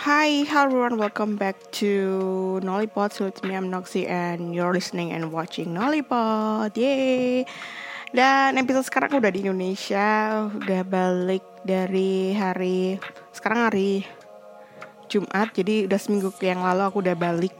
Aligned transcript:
Hi, 0.00 0.48
hello 0.48 0.80
everyone. 0.80 0.96
Welcome 0.96 1.36
back 1.36 1.60
to 1.84 2.56
Nollipod. 2.64 3.12
So 3.12 3.28
it's 3.28 3.44
me, 3.44 3.52
I'm 3.52 3.68
Noxy, 3.68 4.08
and 4.08 4.56
you're 4.56 4.72
listening 4.72 5.12
and 5.12 5.28
watching 5.28 5.76
Nollipod. 5.76 6.72
Yay! 6.72 7.44
Dan 8.08 8.56
episode 8.56 8.88
sekarang 8.88 9.20
udah 9.20 9.28
di 9.28 9.44
Indonesia, 9.44 10.48
udah 10.56 10.88
balik 10.88 11.44
dari 11.68 12.32
hari 12.32 12.96
sekarang 13.36 13.68
hari 13.68 14.08
Jumat. 15.12 15.52
Jadi 15.52 15.84
udah 15.84 16.00
seminggu 16.00 16.32
yang 16.40 16.64
lalu 16.64 16.80
aku 16.80 17.04
udah 17.04 17.20
balik 17.20 17.52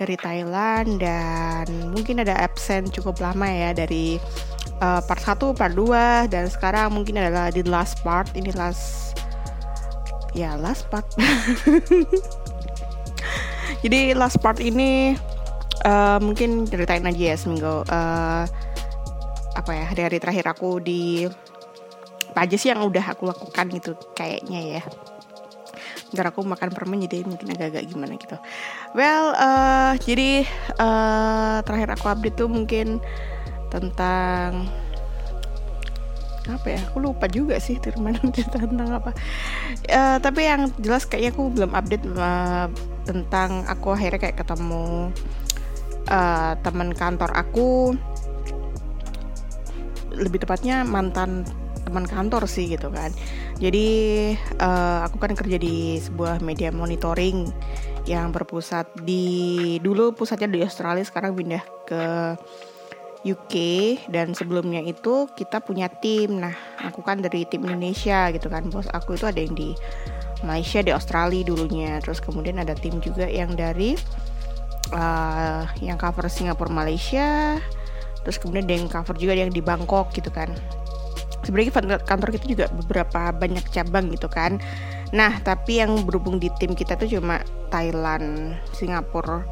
dari 0.00 0.16
Thailand 0.16 0.96
dan 0.96 1.68
mungkin 1.92 2.24
ada 2.24 2.40
absen 2.40 2.88
cukup 2.88 3.20
lama 3.20 3.52
ya 3.52 3.76
dari 3.76 4.16
uh, 4.80 5.04
part 5.04 5.20
1, 5.20 5.52
part 5.52 5.76
2 5.76 6.32
dan 6.32 6.48
sekarang 6.48 6.96
mungkin 6.96 7.20
adalah 7.20 7.52
di 7.52 7.60
last 7.68 8.00
part. 8.00 8.32
Ini 8.32 8.56
last 8.56 9.05
ya 10.36 10.60
last 10.60 10.84
part. 10.92 11.08
Jadi 13.82 14.12
last 14.12 14.36
part 14.44 14.60
ini 14.60 15.16
uh, 15.88 16.20
mungkin 16.20 16.68
ceritain 16.68 17.08
aja 17.08 17.32
ya 17.32 17.36
seminggu 17.40 17.82
uh, 17.88 18.44
apa 19.56 19.70
ya 19.72 19.88
hari-hari 19.88 20.20
terakhir 20.20 20.52
aku 20.52 20.84
di 20.84 21.24
apa 22.36 22.44
aja 22.44 22.56
sih 22.60 22.68
yang 22.68 22.84
udah 22.84 23.16
aku 23.16 23.24
lakukan 23.24 23.72
gitu 23.72 23.96
kayaknya 24.12 24.78
ya. 24.78 24.82
Ntar 26.12 26.30
aku 26.30 26.44
makan 26.44 26.70
permen 26.70 27.02
jadi 27.02 27.24
mungkin 27.24 27.56
agak-agak 27.56 27.88
gimana 27.88 28.20
gitu. 28.20 28.36
Well 28.92 29.32
uh, 29.32 29.96
jadi 29.96 30.44
uh, 30.76 31.64
terakhir 31.64 31.96
aku 31.96 32.06
update 32.12 32.36
tuh 32.36 32.52
mungkin 32.52 33.00
tentang 33.72 34.68
apa 36.50 36.78
ya? 36.78 36.80
Aku 36.90 37.02
lupa 37.02 37.26
juga 37.26 37.58
sih 37.58 37.78
mana 37.98 38.18
cerita 38.36 38.62
tentang 38.62 38.90
apa. 39.02 39.10
Uh, 39.90 40.16
tapi 40.22 40.46
yang 40.46 40.70
jelas 40.78 41.04
kayaknya 41.04 41.30
aku 41.34 41.42
belum 41.50 41.72
update 41.74 42.04
uh, 42.14 42.68
tentang 43.02 43.66
aku 43.66 43.94
akhirnya 43.94 44.20
kayak 44.22 44.38
ketemu 44.38 45.10
uh, 46.10 46.52
teman 46.62 46.90
kantor 46.94 47.30
aku. 47.34 47.98
Lebih 50.16 50.46
tepatnya 50.48 50.86
mantan 50.86 51.44
teman 51.86 52.06
kantor 52.06 52.50
sih 52.50 52.66
gitu 52.66 52.90
kan. 52.90 53.14
Jadi 53.56 53.86
uh, 54.60 55.06
aku 55.06 55.16
kan 55.22 55.32
kerja 55.32 55.56
di 55.56 56.02
sebuah 56.02 56.44
media 56.44 56.74
monitoring 56.74 57.48
yang 58.06 58.30
berpusat 58.30 58.86
di 59.02 59.76
dulu 59.82 60.14
pusatnya 60.14 60.46
di 60.46 60.60
Australia 60.62 61.02
sekarang 61.02 61.34
pindah 61.34 61.64
ke 61.86 62.02
UK 63.26 63.54
dan 64.06 64.30
sebelumnya 64.38 64.78
itu 64.86 65.26
kita 65.34 65.58
punya 65.58 65.90
tim. 65.90 66.38
Nah, 66.38 66.54
aku 66.78 67.02
kan 67.02 67.18
dari 67.18 67.42
tim 67.42 67.66
Indonesia 67.66 68.30
gitu 68.30 68.46
kan. 68.46 68.70
Bos 68.70 68.86
aku 68.94 69.18
itu 69.18 69.26
ada 69.26 69.42
yang 69.42 69.54
di 69.58 69.74
Malaysia, 70.46 70.80
di 70.86 70.94
Australia 70.94 71.42
dulunya. 71.42 71.98
Terus 71.98 72.22
kemudian 72.22 72.62
ada 72.62 72.78
tim 72.78 73.02
juga 73.02 73.26
yang 73.26 73.58
dari 73.58 73.98
uh, 74.94 75.66
yang 75.82 75.98
cover 75.98 76.30
Singapura, 76.30 76.70
Malaysia. 76.70 77.58
Terus 78.22 78.38
kemudian 78.38 78.70
ada 78.70 78.74
yang 78.78 78.86
cover 78.86 79.18
juga 79.18 79.34
yang 79.34 79.50
di 79.50 79.58
Bangkok 79.58 80.14
gitu 80.14 80.30
kan. 80.30 80.54
Sebenarnya 81.42 82.02
kantor 82.02 82.34
kita 82.34 82.46
juga 82.46 82.66
beberapa 82.74 83.30
banyak 83.34 83.66
cabang 83.74 84.10
gitu 84.14 84.26
kan. 84.30 84.58
Nah, 85.14 85.38
tapi 85.46 85.78
yang 85.78 86.02
berhubung 86.02 86.42
di 86.42 86.50
tim 86.58 86.74
kita 86.74 86.98
tuh 86.98 87.06
cuma 87.06 87.38
Thailand, 87.70 88.58
Singapura, 88.74 89.46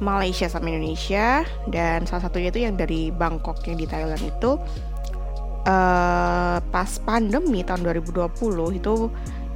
Malaysia 0.00 0.46
sama 0.50 0.68
Indonesia 0.68 1.44
dan 1.72 2.04
salah 2.04 2.28
satunya 2.28 2.52
itu 2.52 2.64
yang 2.64 2.76
dari 2.76 3.08
Bangkok 3.08 3.64
yang 3.64 3.80
di 3.80 3.88
Thailand 3.88 4.20
itu 4.20 4.60
uh, 5.66 6.58
pas 6.60 6.90
pandemi 7.02 7.64
tahun 7.64 7.84
2020 7.84 8.78
itu 8.78 8.94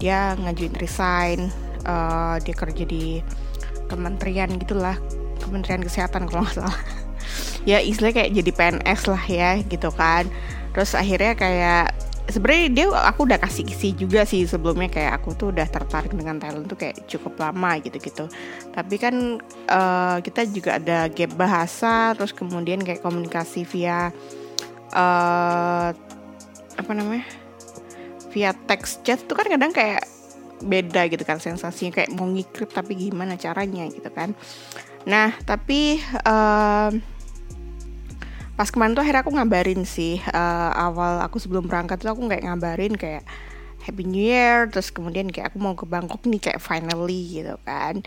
dia 0.01 0.33
ngajuin 0.41 0.75
resign 0.81 1.39
uh, 1.85 2.41
dia 2.41 2.55
kerja 2.57 2.85
di 2.89 3.21
kementerian 3.91 4.49
gitulah 4.57 4.97
kementerian 5.43 5.83
kesehatan 5.83 6.29
kalau 6.31 6.45
nggak 6.45 6.57
salah. 6.65 6.79
Ya 7.69 7.77
istilahnya 7.77 8.25
kayak 8.25 8.33
jadi 8.41 8.51
PNS 8.57 9.01
lah 9.13 9.25
ya 9.29 9.51
gitu 9.69 9.93
kan. 9.93 10.25
Terus 10.73 10.97
akhirnya 10.97 11.37
kayak 11.37 11.93
sebenarnya 12.31 12.67
dia 12.71 12.87
aku 12.91 13.27
udah 13.27 13.39
kasih 13.39 13.67
isi 13.67 13.95
juga 13.95 14.23
sih 14.25 14.47
sebelumnya 14.47 14.89
kayak 14.91 15.23
aku 15.23 15.35
tuh 15.37 15.51
udah 15.53 15.67
tertarik 15.67 16.15
dengan 16.15 16.39
Thailand 16.39 16.67
tuh 16.67 16.79
kayak 16.79 17.07
cukup 17.11 17.37
lama 17.39 17.77
gitu-gitu. 17.83 18.31
Tapi 18.73 18.95
kan 18.97 19.39
uh, 19.69 20.17
kita 20.23 20.47
juga 20.49 20.79
ada 20.79 21.07
gap 21.11 21.35
bahasa 21.37 22.15
terus 22.17 22.33
kemudian 22.33 22.81
kayak 22.81 23.03
komunikasi 23.03 23.67
via 23.69 24.15
uh, 24.95 25.89
apa 26.79 26.93
namanya 26.97 27.27
via 28.31 28.55
text 28.55 29.03
chat 29.03 29.19
tuh 29.27 29.35
kan 29.35 29.51
kadang 29.51 29.75
kayak 29.75 30.07
beda 30.61 31.09
gitu 31.09 31.25
kan 31.25 31.41
sensasinya 31.41 32.01
kayak 32.01 32.13
mau 32.13 32.29
ngikrip 32.29 32.71
tapi 32.71 32.95
gimana 32.97 33.35
caranya 33.37 33.89
gitu 33.89 34.09
kan. 34.13 34.37
Nah 35.09 35.33
tapi 35.43 35.99
uh, 36.25 36.93
pas 38.61 38.69
kemarin 38.69 38.93
tuh 38.93 39.01
akhirnya 39.01 39.25
aku 39.25 39.33
ngabarin 39.33 39.89
sih 39.89 40.21
uh, 40.37 40.69
awal 40.77 41.25
aku 41.25 41.41
sebelum 41.41 41.65
berangkat 41.65 41.97
tuh 41.97 42.13
aku 42.13 42.29
nggak 42.29 42.45
ngabarin 42.45 42.93
kayak 42.93 43.25
Happy 43.81 44.05
New 44.05 44.21
Year 44.21 44.69
terus 44.69 44.93
kemudian 44.93 45.33
kayak 45.33 45.49
aku 45.49 45.57
mau 45.57 45.73
ke 45.73 45.89
Bangkok 45.89 46.21
nih 46.29 46.37
kayak 46.37 46.61
finally 46.61 47.41
gitu 47.41 47.57
kan. 47.65 48.05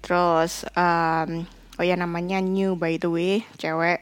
Terus 0.00 0.64
um, 0.72 1.44
oh 1.76 1.84
ya 1.84 2.00
namanya 2.00 2.40
New 2.40 2.80
by 2.80 2.96
the 2.96 3.12
way 3.12 3.44
cewek 3.60 4.00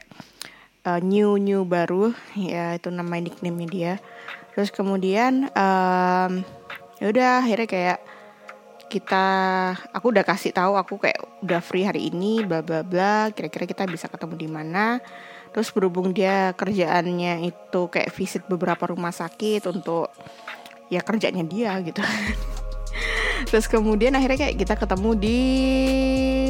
uh, 0.87 1.03
New 1.03 1.35
New 1.35 1.67
baru 1.67 2.15
ya 2.31 2.79
itu 2.79 2.87
nama 2.95 3.19
nickname 3.19 3.67
dia. 3.67 3.99
Terus 4.55 4.71
kemudian 4.71 5.51
um, 5.51 6.47
ya 7.03 7.05
udah 7.11 7.43
akhirnya 7.43 7.67
kayak 7.67 7.99
kita 8.87 9.27
aku 9.91 10.15
udah 10.15 10.23
kasih 10.23 10.55
tahu 10.55 10.79
aku 10.79 10.95
kayak 10.95 11.19
udah 11.43 11.59
free 11.59 11.83
hari 11.83 12.07
ini 12.07 12.47
bla 12.47 12.63
bla 12.63 12.87
bla 12.87 13.35
kira-kira 13.35 13.67
kita 13.67 13.83
bisa 13.83 14.07
ketemu 14.07 14.39
di 14.39 14.47
mana 14.47 15.03
terus 15.49 15.73
berhubung 15.73 16.13
dia 16.13 16.53
kerjaannya 16.53 17.49
itu 17.49 17.81
kayak 17.89 18.13
visit 18.13 18.45
beberapa 18.45 18.89
rumah 18.89 19.13
sakit 19.13 19.65
untuk 19.69 20.13
ya 20.89 21.01
kerjanya 21.01 21.45
dia 21.45 21.77
gitu. 21.81 22.01
Terus 23.49 23.71
kemudian 23.71 24.13
akhirnya 24.19 24.49
kayak 24.49 24.57
kita 24.59 24.75
ketemu 24.75 25.11
di 25.15 25.39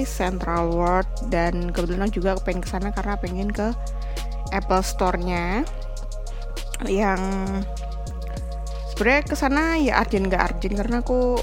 Central 0.09 0.73
World 0.73 1.11
dan 1.29 1.69
kebetulan 1.69 2.09
juga 2.09 2.33
pengen 2.41 2.65
ke 2.65 2.69
sana 2.71 2.89
karena 2.89 3.15
pengen 3.21 3.49
ke 3.53 3.69
Apple 4.49 4.81
Store-nya 4.81 5.61
yang 6.89 7.21
sebenarnya 8.91 9.23
ke 9.27 9.35
sana 9.35 9.77
ya 9.77 10.01
arjen 10.01 10.31
gak 10.31 10.55
arjen 10.55 10.73
karena 10.79 11.03
aku 11.03 11.37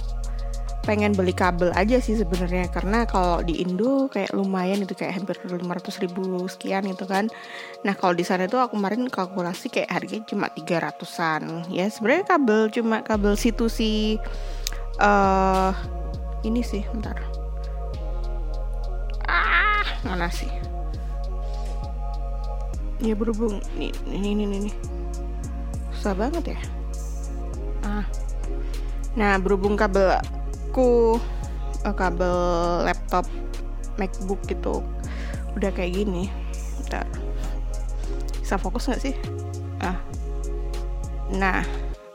pengen 0.86 1.12
beli 1.18 1.34
kabel 1.34 1.74
aja 1.74 1.98
sih 1.98 2.14
sebenarnya. 2.14 2.70
Karena 2.70 3.02
kalau 3.04 3.42
di 3.42 3.58
Indo 3.58 4.06
kayak 4.06 4.30
lumayan 4.30 4.86
itu 4.86 4.94
kayak 4.94 5.18
hampir 5.18 5.34
500 5.42 5.58
ribu 6.06 6.46
sekian 6.46 6.86
gitu 6.86 7.04
kan. 7.10 7.26
Nah 7.82 7.98
kalau 7.98 8.14
di 8.14 8.22
sana 8.22 8.46
tuh 8.46 8.62
aku 8.62 8.78
kemarin 8.78 9.10
kalkulasi 9.10 9.68
kayak 9.68 9.90
harganya 9.90 10.24
cuma 10.30 10.46
300an 10.54 11.66
ya 11.74 11.90
sebenarnya 11.90 12.24
kabel 12.24 12.60
cuma 12.70 13.02
kabel 13.02 13.34
situ 13.34 13.66
si 13.66 14.22
uh, 15.02 15.74
ini 16.46 16.62
sih 16.62 16.86
bentar. 16.94 17.18
Ah 19.26 19.82
mana 20.06 20.30
sih? 20.30 20.48
Ya 23.02 23.12
berhubung 23.12 23.60
ini 23.76 23.92
ini 24.08 24.28
ini, 24.32 24.44
ini. 24.46 24.72
susah 25.96 26.14
banget 26.14 26.54
ya? 26.54 26.60
Ah. 27.82 28.06
Nah 29.16 29.40
berhubung 29.40 29.74
kabel 29.74 30.20
aku 30.76 31.16
uh, 31.88 31.94
kabel 31.96 32.36
laptop 32.84 33.24
MacBook 33.96 34.44
gitu 34.44 34.84
udah 35.56 35.72
kayak 35.72 36.04
gini 36.04 36.28
Bentar. 36.84 37.08
bisa 38.44 38.60
fokus 38.60 38.84
nggak 38.84 39.00
sih? 39.00 39.16
Ah. 39.80 39.96
Nah 41.32 41.64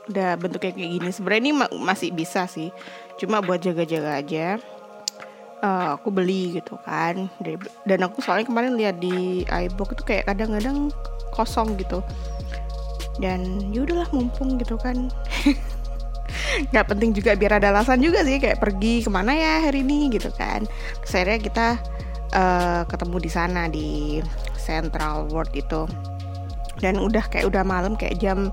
udah 0.06 0.38
bentuknya 0.38 0.70
kayak 0.78 0.90
gini. 0.94 1.08
Sebenarnya 1.10 1.42
ini 1.42 1.52
ma 1.52 1.66
masih 1.74 2.14
bisa 2.14 2.46
sih. 2.46 2.70
Cuma 3.18 3.42
buat 3.42 3.58
jaga-jaga 3.58 4.22
aja. 4.22 4.56
Uh, 5.60 5.98
aku 5.98 6.14
beli 6.14 6.56
gitu 6.62 6.78
kan. 6.86 7.26
Dan 7.82 7.98
aku 8.06 8.22
soalnya 8.22 8.46
kemarin 8.46 8.78
lihat 8.78 9.02
di 9.02 9.42
iBook 9.42 9.92
itu 9.92 10.06
kayak 10.06 10.30
kadang-kadang 10.30 10.88
kosong 11.34 11.74
gitu. 11.76 12.00
Dan 13.18 13.74
yaudahlah 13.74 14.08
mumpung 14.14 14.56
gitu 14.56 14.78
kan 14.80 15.12
nggak 16.72 16.86
penting 16.88 17.10
juga 17.16 17.32
biar 17.38 17.62
ada 17.62 17.72
alasan 17.72 18.02
juga 18.02 18.22
sih 18.22 18.36
kayak 18.36 18.60
pergi 18.60 19.04
ke 19.04 19.10
mana 19.10 19.32
ya 19.32 19.64
hari 19.64 19.84
ini 19.84 20.12
gitu 20.12 20.28
kan. 20.34 20.64
Terus 21.02 21.12
akhirnya 21.16 21.40
kita 21.40 21.68
uh, 22.32 22.82
ketemu 22.88 23.16
di 23.20 23.30
sana 23.30 23.62
di 23.68 23.90
Central 24.58 25.28
World 25.32 25.52
itu. 25.56 25.88
Dan 26.80 26.98
udah 26.98 27.24
kayak 27.30 27.46
udah 27.46 27.62
malam 27.62 27.94
kayak 27.94 28.18
jam 28.18 28.50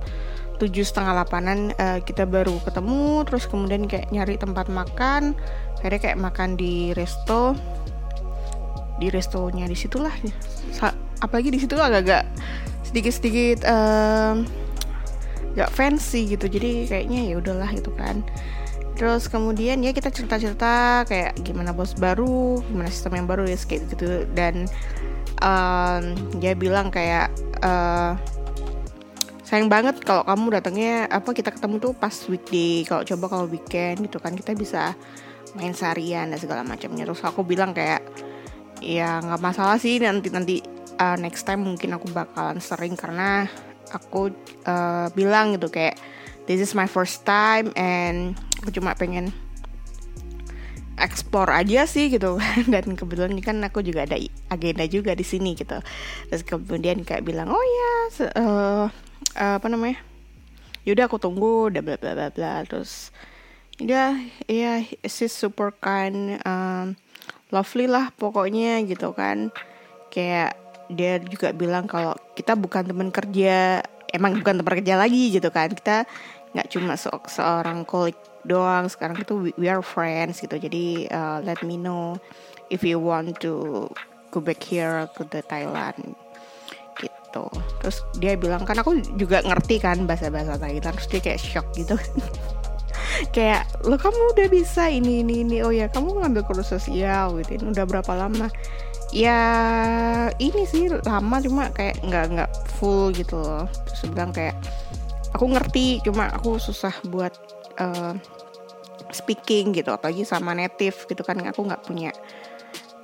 tujuh 0.60 0.84
setengah 0.84 1.24
delapanan 1.24 1.72
uh, 1.80 2.00
kita 2.04 2.28
baru 2.28 2.60
ketemu. 2.64 3.24
Terus 3.26 3.44
kemudian 3.48 3.84
kayak 3.88 4.12
nyari 4.12 4.36
tempat 4.38 4.68
makan. 4.68 5.34
Akhirnya 5.80 6.00
kayak 6.00 6.20
makan 6.20 6.60
di 6.60 6.92
resto. 6.94 7.56
Di 9.00 9.08
restonya 9.08 9.66
di 9.66 9.76
situlah. 9.80 10.12
Apalagi 11.20 11.52
di 11.52 11.60
situ 11.60 11.76
agak-agak 11.76 12.28
sedikit-sedikit 12.90 13.64
um, 13.70 14.44
gak 15.56 15.72
fancy 15.74 16.36
gitu. 16.36 16.46
Jadi 16.50 16.90
kayaknya 16.90 17.30
ya 17.30 17.36
udahlah 17.40 17.72
itu 17.72 17.90
kan. 17.96 18.22
Terus 19.00 19.32
kemudian 19.32 19.80
ya 19.80 19.96
kita 19.96 20.12
cerita-cerita 20.12 21.08
kayak 21.08 21.40
gimana 21.40 21.72
bos 21.72 21.96
baru 21.96 22.60
gimana 22.68 22.92
sistem 22.92 23.24
yang 23.24 23.28
baru 23.32 23.48
ya 23.48 23.56
kayak 23.56 23.88
gitu. 23.96 24.28
Dan 24.36 24.68
um, 25.40 26.04
dia 26.44 26.52
bilang 26.54 26.92
kayak 26.92 27.32
uh, 27.64 28.20
sayang 29.48 29.72
banget 29.72 30.04
kalau 30.04 30.22
kamu 30.28 30.60
datangnya 30.60 31.08
apa 31.08 31.32
kita 31.32 31.56
ketemu 31.56 31.80
tuh 31.80 31.94
pas 31.96 32.14
weekday. 32.28 32.84
Kalau 32.84 33.08
coba 33.08 33.26
kalau 33.32 33.46
weekend 33.48 34.04
gitu 34.04 34.20
kan 34.20 34.36
kita 34.36 34.52
bisa 34.52 34.94
main 35.56 35.72
seharian 35.72 36.30
dan 36.30 36.38
segala 36.38 36.62
macamnya. 36.68 37.08
Terus 37.08 37.24
aku 37.24 37.42
bilang 37.48 37.72
kayak 37.72 38.04
ya 38.84 39.24
nggak 39.24 39.44
masalah 39.44 39.80
sih 39.80 40.00
nanti 40.00 40.28
nanti 40.32 40.60
uh, 41.00 41.16
next 41.16 41.48
time 41.48 41.64
mungkin 41.64 41.96
aku 41.96 42.12
bakalan 42.12 42.60
sering 42.60 43.00
karena 43.00 43.48
aku 43.96 44.34
uh, 44.68 45.08
bilang 45.14 45.58
gitu 45.58 45.72
kayak 45.72 45.98
this 46.50 46.62
is 46.62 46.74
my 46.74 46.90
first 46.90 47.26
time 47.26 47.70
and 47.78 48.38
aku 48.62 48.74
cuma 48.74 48.98
pengen 48.98 49.30
explore 51.00 51.50
aja 51.56 51.88
sih 51.88 52.12
gitu. 52.12 52.38
Dan 52.74 52.94
kebetulan 53.00 53.40
kan 53.40 53.58
aku 53.64 53.82
juga 53.82 54.06
ada 54.06 54.20
agenda 54.52 54.86
juga 54.86 55.16
di 55.16 55.24
sini 55.24 55.56
gitu. 55.56 55.80
Terus 56.30 56.44
kemudian 56.44 57.02
kayak 57.08 57.24
bilang 57.26 57.50
oh 57.50 57.64
ya 57.64 57.92
uh, 58.36 58.86
uh, 59.40 59.56
apa 59.58 59.68
namanya 59.72 60.04
yaudah 60.84 61.08
aku 61.08 61.20
tunggu 61.20 61.72
udah 61.72 61.82
bla 61.82 61.96
bla 61.98 62.14
bla 62.14 62.28
bla. 62.30 62.54
Terus 62.68 63.16
ya 63.80 64.20
ya 64.46 64.84
she's 65.08 65.32
super 65.32 65.72
kind 65.80 66.44
um, 66.44 67.00
lovely 67.50 67.88
lah 67.88 68.12
pokoknya 68.20 68.84
gitu 68.84 69.16
kan. 69.16 69.56
Kayak 70.12 70.59
dia 70.90 71.22
juga 71.22 71.54
bilang 71.54 71.86
kalau 71.86 72.18
kita 72.34 72.58
bukan 72.58 72.90
teman 72.90 73.10
kerja 73.14 73.86
emang 74.10 74.42
bukan 74.42 74.60
teman 74.60 74.74
kerja 74.82 74.98
lagi 74.98 75.30
gitu 75.30 75.50
kan. 75.54 75.70
Kita 75.70 76.04
nggak 76.50 76.68
cuma 76.74 76.98
se 76.98 77.10
seorang 77.30 77.86
kolik 77.86 78.18
doang 78.42 78.90
sekarang 78.90 79.22
itu 79.22 79.34
we, 79.38 79.50
we 79.56 79.68
are 79.70 79.86
friends 79.86 80.42
gitu. 80.42 80.58
Jadi 80.58 81.06
uh, 81.14 81.40
let 81.46 81.62
me 81.62 81.78
know 81.78 82.18
if 82.74 82.82
you 82.82 82.98
want 82.98 83.38
to 83.38 83.86
go 84.34 84.42
back 84.42 84.62
here 84.62 85.06
to 85.18 85.22
the 85.30 85.46
Thailand 85.46 86.18
gitu. 86.98 87.46
Terus 87.86 87.98
dia 88.18 88.34
bilang 88.34 88.66
kan 88.66 88.82
aku 88.82 88.98
juga 89.18 89.46
ngerti 89.46 89.78
kan 89.78 90.10
bahasa 90.10 90.34
bahasa 90.34 90.58
Thailand 90.58 90.98
terus 90.98 91.10
dia 91.10 91.22
kayak 91.22 91.42
shock 91.42 91.68
gitu. 91.78 91.96
Kayak 93.36 93.68
lo 93.84 94.00
kamu 94.00 94.32
udah 94.32 94.48
bisa 94.48 94.88
ini 94.88 95.26
ini 95.26 95.44
ini. 95.44 95.58
Oh 95.60 95.74
ya 95.76 95.92
kamu 95.92 96.24
ngambil 96.24 96.48
kursus 96.48 96.72
sosial 96.72 97.36
gitu. 97.44 97.68
Udah 97.68 97.84
berapa 97.84 98.12
lama 98.16 98.48
ya 99.10 99.40
ini 100.38 100.64
sih 100.70 100.86
lama 100.90 101.42
cuma 101.42 101.74
kayak 101.74 102.02
nggak 102.06 102.26
nggak 102.34 102.52
full 102.78 103.10
gitu 103.14 103.42
loh. 103.42 103.66
Terus 103.90 104.02
bilang 104.14 104.32
kayak 104.34 104.56
aku 105.34 105.46
ngerti 105.50 106.02
cuma 106.06 106.30
aku 106.30 106.62
susah 106.62 106.94
buat 107.10 107.34
uh, 107.82 108.14
speaking 109.10 109.74
gitu 109.74 109.90
apalagi 109.90 110.22
sama 110.26 110.54
native 110.54 111.10
gitu 111.10 111.22
kan. 111.26 111.42
Aku 111.50 111.66
nggak 111.66 111.86
punya 111.86 112.14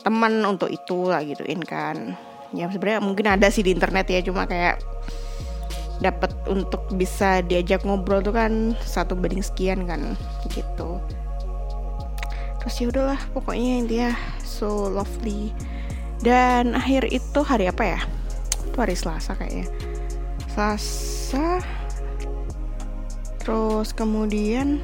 teman 0.06 0.46
untuk 0.46 0.70
itu 0.70 1.10
lah 1.10 1.26
gituin 1.26 1.62
kan. 1.66 2.14
Ya 2.54 2.70
sebenarnya 2.70 3.02
mungkin 3.02 3.26
ada 3.26 3.50
sih 3.50 3.66
di 3.66 3.74
internet 3.74 4.06
ya 4.06 4.22
cuma 4.22 4.46
kayak 4.46 4.78
dapat 6.04 6.32
untuk 6.52 6.86
bisa 6.94 7.40
diajak 7.42 7.88
ngobrol 7.88 8.20
tuh 8.20 8.36
kan 8.36 8.76
satu 8.84 9.18
banding 9.18 9.42
sekian 9.42 9.90
kan 9.90 10.14
gitu. 10.54 11.02
Terus 12.62 12.76
ya 12.82 12.86
udahlah 12.90 13.22
pokoknya 13.34 13.72
intinya 13.82 14.12
so 14.42 14.90
lovely 14.90 15.54
dan 16.24 16.78
akhir 16.78 17.12
itu 17.12 17.40
hari 17.44 17.68
apa 17.68 17.84
ya? 17.84 18.00
Itu 18.72 18.78
hari 18.80 18.96
Selasa 18.96 19.36
kayaknya. 19.36 19.68
Selasa. 20.52 21.60
Terus 23.44 23.92
kemudian 23.92 24.80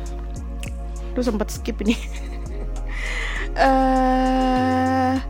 lu 1.16 1.22
sempat 1.24 1.50
skip 1.50 1.80
ini. 1.82 1.96
Uh, 3.56 5.18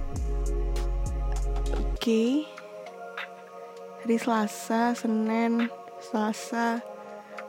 oke. 1.78 1.98
Okay. 1.98 2.30
hari 4.02 4.18
Selasa 4.18 4.98
Senin 4.98 5.70
Selasa 6.02 6.82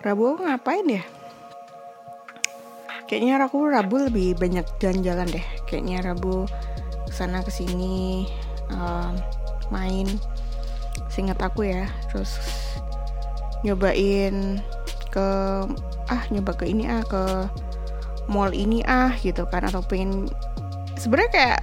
Rabu. 0.04 0.36
Ngapain 0.36 0.84
ya? 0.84 1.04
Kayaknya 3.08 3.44
aku 3.44 3.68
Rabu 3.68 4.08
lebih 4.08 4.36
banyak 4.40 4.64
jalan-jalan 4.80 5.28
deh. 5.28 5.46
Kayaknya 5.68 6.12
Rabu 6.12 6.48
ke 7.12 7.14
sana 7.20 7.44
ke 7.44 7.52
sini 7.52 8.24
uh, 8.72 9.12
main 9.68 10.08
singkat 11.12 11.36
aku 11.44 11.68
ya. 11.68 11.84
Terus 12.08 12.40
nyobain 13.60 14.64
ke 15.12 15.28
ah 16.08 16.22
nyoba 16.32 16.56
ke 16.56 16.64
ini 16.72 16.88
ah 16.88 17.04
ke 17.04 17.52
mall 18.32 18.56
ini 18.56 18.80
ah 18.88 19.12
gitu 19.20 19.44
kan. 19.44 19.68
Atau 19.68 19.84
pengen 19.84 20.32
sebenarnya 20.96 21.30
kayak 21.36 21.60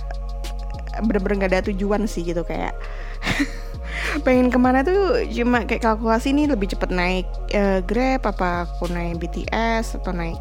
bener-bener 1.09 1.47
gak 1.47 1.51
ada 1.57 1.65
tujuan 1.73 2.05
sih 2.05 2.21
gitu 2.27 2.45
kayak 2.45 2.77
pengen 4.25 4.51
ke 4.51 4.59
mana 4.59 4.83
tuh 4.83 5.23
cuma 5.31 5.63
kayak 5.63 5.83
kalkulasi 5.85 6.35
ini 6.35 6.49
lebih 6.49 6.71
cepet 6.71 6.89
naik 6.91 7.27
uh, 7.55 7.79
grab 7.83 8.25
apa 8.25 8.67
aku 8.67 8.89
naik 8.91 9.21
BTS 9.21 9.99
atau 10.01 10.11
naik 10.11 10.39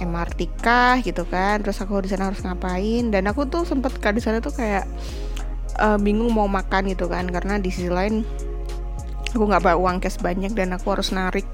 MRT 0.00 0.40
kah 0.58 0.98
gitu 1.02 1.22
kan. 1.28 1.62
Terus 1.62 1.78
aku 1.82 2.02
di 2.02 2.10
sana 2.10 2.30
harus 2.30 2.42
ngapain. 2.42 3.10
Dan 3.12 3.30
aku 3.30 3.46
tuh 3.46 3.62
sempet 3.68 3.94
di 3.98 4.22
sana 4.22 4.42
tuh 4.42 4.54
kayak 4.54 4.88
uh, 5.78 5.98
bingung 6.00 6.32
mau 6.34 6.50
makan 6.50 6.90
gitu 6.90 7.06
kan. 7.06 7.28
Karena 7.30 7.60
di 7.60 7.70
sisi 7.70 7.90
lain 7.90 8.26
aku 9.34 9.50
nggak 9.50 9.66
bawa 9.66 9.76
uang 9.78 9.98
cash 9.98 10.22
banyak 10.22 10.54
dan 10.54 10.74
aku 10.74 10.94
harus 10.94 11.10
narik 11.14 11.46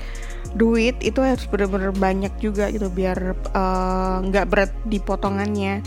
duit. 0.56 0.96
Itu 1.04 1.20
harus 1.20 1.44
bener-bener 1.48 1.92
banyak 1.92 2.32
juga 2.40 2.68
gitu 2.68 2.88
biar 2.92 3.18
eh, 3.34 4.16
nggak 4.24 4.46
uh, 4.46 4.50
berat 4.50 4.72
di 4.88 4.98
potongannya 5.00 5.84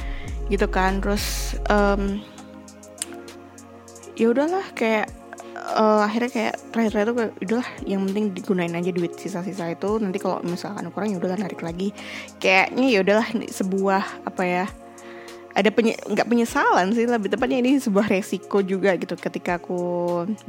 gitu 0.49 0.67
kan. 0.69 1.01
Terus 1.01 1.57
um, 1.69 2.21
ya 4.13 4.29
udahlah 4.29 4.65
kayak 4.77 5.22
uh, 5.73 6.05
akhirnya 6.05 6.31
kayak 6.31 6.55
terakhir-terakhir 6.71 7.07
tuh 7.09 7.17
udahlah 7.43 7.69
yang 7.89 8.01
penting 8.07 8.25
digunain 8.31 8.73
aja 8.73 8.93
duit 8.93 9.17
sisa-sisa 9.17 9.73
itu. 9.73 9.97
Nanti 9.97 10.21
kalau 10.21 10.39
misalkan 10.45 10.87
kurang 10.93 11.11
ya 11.11 11.17
udahlah 11.19 11.41
narik 11.41 11.59
lagi. 11.65 11.91
Kayaknya 12.37 12.85
ya 12.87 12.99
udahlah 13.01 13.27
sebuah 13.49 14.03
apa 14.29 14.43
ya 14.45 14.65
ada 15.53 15.69
penye 15.69 15.93
nggak 16.09 16.25
penyesalan 16.25 16.97
sih 16.97 17.05
lebih 17.05 17.29
tepatnya 17.29 17.61
ini 17.61 17.77
sebuah 17.77 18.09
resiko 18.09 18.65
juga 18.65 18.97
gitu. 18.97 19.13
Ketika 19.13 19.61
aku 19.61 19.77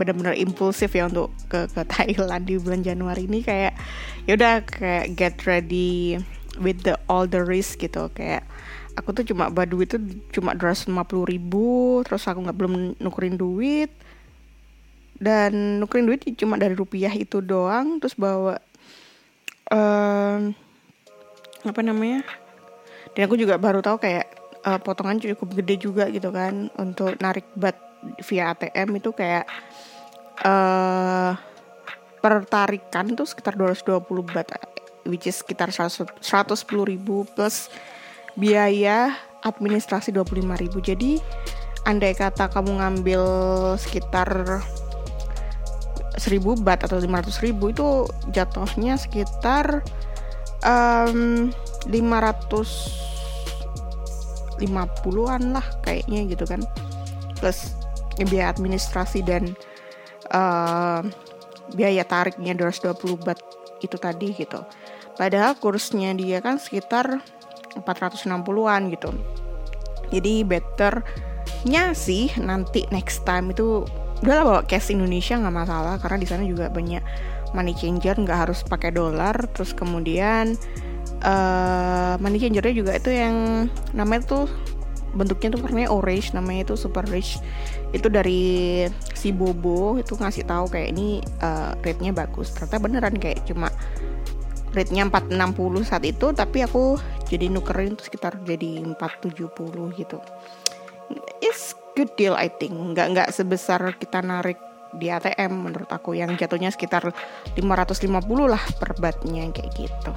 benar-benar 0.01 0.33
impulsif 0.37 0.93
ya 0.97 1.09
untuk 1.09 1.33
ke 1.49 1.69
ke 1.73 1.83
Thailand 1.85 2.45
di 2.49 2.57
bulan 2.57 2.81
Januari 2.81 3.29
ini 3.29 3.45
kayak 3.45 3.77
ya 4.25 4.33
udah 4.37 4.65
kayak 4.65 5.13
get 5.17 5.37
ready 5.45 6.17
with 6.61 6.85
the 6.89 6.97
all 7.09 7.29
the 7.29 7.41
risk 7.45 7.85
gitu. 7.85 8.09
Kayak 8.17 8.49
aku 8.97 9.11
tuh 9.11 9.25
cuma 9.27 9.51
duit 9.69 9.91
tuh 9.91 10.01
cuma 10.31 10.55
dua 10.55 10.73
lima 10.73 11.03
puluh 11.05 11.27
ribu 11.27 12.01
terus 12.07 12.25
aku 12.31 12.47
nggak 12.47 12.57
belum 12.57 12.75
nukerin 13.03 13.37
duit 13.37 13.91
dan 15.19 15.79
nukerin 15.79 16.11
duit 16.11 16.27
cuma 16.35 16.59
dari 16.59 16.75
rupiah 16.75 17.13
itu 17.15 17.39
doang 17.39 18.03
terus 18.03 18.19
bawa 18.19 18.59
um, 19.71 20.51
apa 21.65 21.81
namanya? 21.81 22.27
Dan 23.15 23.31
aku 23.31 23.39
juga 23.39 23.57
baru 23.57 23.79
tahu 23.79 24.03
kayak 24.03 24.27
uh, 24.67 24.81
potongan 24.83 25.23
cukup 25.23 25.55
gede 25.63 25.87
juga 25.87 26.11
gitu 26.11 26.35
kan 26.35 26.69
untuk 26.81 27.15
narik 27.23 27.47
bat 27.55 27.79
via 28.27 28.53
ATM 28.53 29.01
itu 29.01 29.15
kayak 29.15 29.47
uh, 30.45 31.33
pertarikan 32.21 33.13
itu 33.13 33.25
sekitar 33.29 33.57
220 33.57 34.05
bat 34.35 34.49
which 35.05 35.29
is 35.29 35.41
sekitar 35.45 35.69
110 35.69 36.17
ribu 36.89 37.29
plus 37.37 37.69
biaya 38.35 39.15
administrasi 39.45 40.11
25 40.11 40.65
ribu. 40.65 40.79
Jadi 40.81 41.21
andai 41.85 42.17
kata 42.17 42.49
kamu 42.49 42.81
ngambil 42.81 43.23
sekitar 43.77 44.61
1000 46.15 46.41
bat 46.63 46.79
atau 46.83 46.99
500 46.99 47.45
ribu 47.45 47.75
itu 47.75 48.07
jatuhnya 48.31 48.95
sekitar 48.95 49.83
um, 50.63 51.51
500 51.91 53.15
50-an 54.55 55.43
lah 55.59 55.67
kayaknya 55.83 56.31
gitu 56.31 56.47
kan. 56.47 56.63
Plus 57.39 57.75
biaya 58.15 58.55
administrasi 58.55 59.27
dan 59.27 59.59
uh, 60.31 61.03
biaya 61.75 62.07
tariknya 62.07 62.55
220 62.55 63.27
bat 63.27 63.39
itu 63.83 63.99
tadi 63.99 64.31
gitu. 64.33 64.63
Padahal 65.19 65.59
kursnya 65.59 66.15
dia 66.15 66.39
kan 66.39 66.63
sekitar 66.63 67.23
460-an 67.83 68.83
gitu. 68.95 69.11
Jadi 70.15 70.47
betternya 70.47 71.91
sih 71.95 72.31
nanti 72.39 72.87
next 72.95 73.27
time 73.27 73.51
itu 73.51 73.83
udahlah 74.25 74.45
bawa 74.49 74.61
cash 74.65 74.89
Indonesia 74.91 75.37
nggak 75.37 75.55
masalah. 75.55 75.95
Karena 76.01 76.17
di 76.17 76.29
sana 76.29 76.43
juga 76.49 76.73
banyak 76.73 77.05
money 77.53 77.77
changer 77.77 78.17
nggak 78.17 78.49
harus 78.49 78.65
pakai 78.65 78.91
dolar. 78.91 79.37
Terus 79.53 79.77
kemudian 79.77 80.57
uh, 81.21 82.17
money 82.19 82.41
changernya 82.41 82.75
juga 82.75 82.93
itu 82.97 83.13
yang 83.13 83.69
namanya 83.93 84.25
tuh 84.25 84.47
bentuknya 85.15 85.55
tuh 85.55 85.63
warnanya 85.63 85.95
orange 85.95 86.35
namanya 86.35 86.73
itu 86.73 86.75
super 86.75 87.05
rich. 87.13 87.39
Itu 87.95 88.11
dari 88.11 88.83
si 89.15 89.31
Bobo 89.31 90.01
itu 90.01 90.19
ngasih 90.19 90.49
tahu 90.49 90.73
kayak 90.73 90.89
ini 90.97 91.23
uh, 91.45 91.77
rate-nya 91.85 92.17
bagus. 92.17 92.51
Ternyata 92.51 92.81
beneran 92.83 93.15
kayak 93.21 93.47
cuma 93.47 93.71
rate-nya 94.75 95.07
460 95.07 95.87
saat 95.87 96.03
itu 96.03 96.35
tapi 96.35 96.67
aku 96.67 96.99
jadi 97.31 97.47
nukerin 97.47 97.95
tuh 97.95 98.11
sekitar 98.11 98.43
jadi 98.43 98.83
470 98.99 99.95
gitu. 99.95 100.19
It's 101.39 101.79
good 101.97 102.13
deal 102.19 102.35
I 102.39 102.51
think. 102.51 102.75
Nggak 102.75 103.07
nggak 103.15 103.29
sebesar 103.35 103.81
kita 103.99 104.21
narik 104.21 104.59
di 104.95 105.11
ATM 105.11 105.51
menurut 105.71 105.91
aku 105.91 106.15
yang 106.15 106.39
jatuhnya 106.39 106.71
sekitar 106.71 107.11
550 107.59 108.15
lah 108.47 108.63
per 108.79 108.95
batnya 108.99 109.51
kayak 109.51 109.71
gitu. 109.75 110.13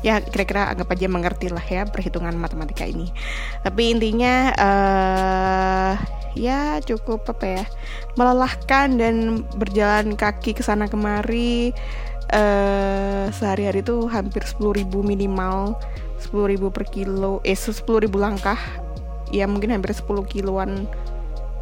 Ya 0.00 0.20
kira-kira 0.20 0.72
anggap 0.72 0.92
aja 0.96 1.08
mengerti 1.08 1.48
lah 1.52 1.64
ya 1.64 1.84
perhitungan 1.84 2.32
matematika 2.36 2.88
ini. 2.88 3.12
Tapi 3.64 3.92
intinya 3.92 4.52
uh, 4.56 5.92
ya 6.34 6.80
cukup 6.84 7.24
apa 7.30 7.62
ya 7.62 7.64
melelahkan 8.16 8.96
dan 8.98 9.44
berjalan 9.56 10.16
kaki 10.16 10.56
ke 10.56 10.64
sana 10.64 10.88
kemari. 10.88 11.72
Uh, 12.32 13.28
sehari-hari 13.36 13.84
itu 13.84 14.08
hampir 14.08 14.42
10.000 14.42 14.88
minimal 15.04 15.76
10.000 16.18 16.56
per 16.72 16.88
kilo 16.88 17.44
eh 17.44 17.56
10.000 17.56 18.08
langkah. 18.16 18.56
Ya 19.28 19.44
mungkin 19.44 19.76
hampir 19.76 19.92
10 19.92 20.24
kiloan 20.24 20.88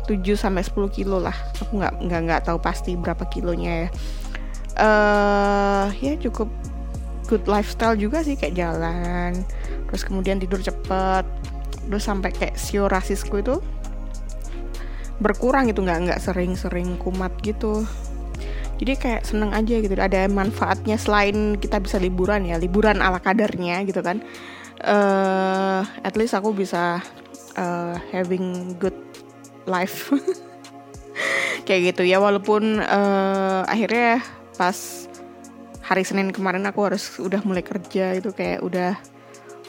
7 0.09 0.35
sampai 0.35 0.63
10 0.67 0.89
kilo 0.91 1.23
lah. 1.23 1.35
Aku 1.63 1.79
nggak 1.79 1.95
nggak 2.03 2.21
nggak 2.27 2.41
tahu 2.47 2.59
pasti 2.59 2.99
berapa 2.99 3.23
kilonya 3.31 3.87
ya. 3.87 3.89
Uh, 4.73 5.87
ya 6.01 6.17
cukup 6.17 6.49
good 7.29 7.45
lifestyle 7.49 7.97
juga 7.97 8.25
sih 8.25 8.41
kayak 8.41 8.57
jalan 8.57 9.45
terus 9.93 10.09
kemudian 10.09 10.41
tidur 10.41 10.65
cepet 10.65 11.29
terus 11.85 12.09
sampai 12.09 12.33
kayak 12.33 12.57
sio 12.57 12.89
rasisku 12.89 13.45
itu 13.45 13.61
berkurang 15.21 15.69
gitu 15.69 15.85
nggak 15.85 16.09
nggak 16.09 16.21
sering-sering 16.25 16.99
kumat 16.99 17.31
gitu. 17.45 17.87
Jadi 18.83 18.99
kayak 18.99 19.23
seneng 19.23 19.55
aja 19.55 19.79
gitu 19.79 19.95
ada 19.95 20.27
manfaatnya 20.27 20.99
selain 20.99 21.55
kita 21.55 21.79
bisa 21.79 22.03
liburan 22.03 22.43
ya 22.43 22.59
liburan 22.59 22.99
ala 22.99 23.23
kadarnya 23.23 23.87
gitu 23.87 24.03
kan. 24.03 24.25
Uh, 24.83 25.87
at 26.03 26.19
least 26.19 26.35
aku 26.35 26.51
bisa 26.51 26.99
uh, 27.55 27.95
having 28.11 28.75
good 28.83 28.97
life. 29.67 30.11
Kayak 31.67 31.95
gitu. 31.95 32.03
Ya 32.09 32.19
walaupun 32.19 32.83
uh, 32.83 33.63
akhirnya 33.67 34.23
pas 34.59 35.09
hari 35.83 36.03
Senin 36.07 36.31
kemarin 36.31 36.65
aku 36.67 36.87
harus 36.87 37.19
udah 37.19 37.43
mulai 37.45 37.61
kerja 37.61 38.17
itu 38.17 38.33
kayak 38.33 38.65
udah 38.65 38.97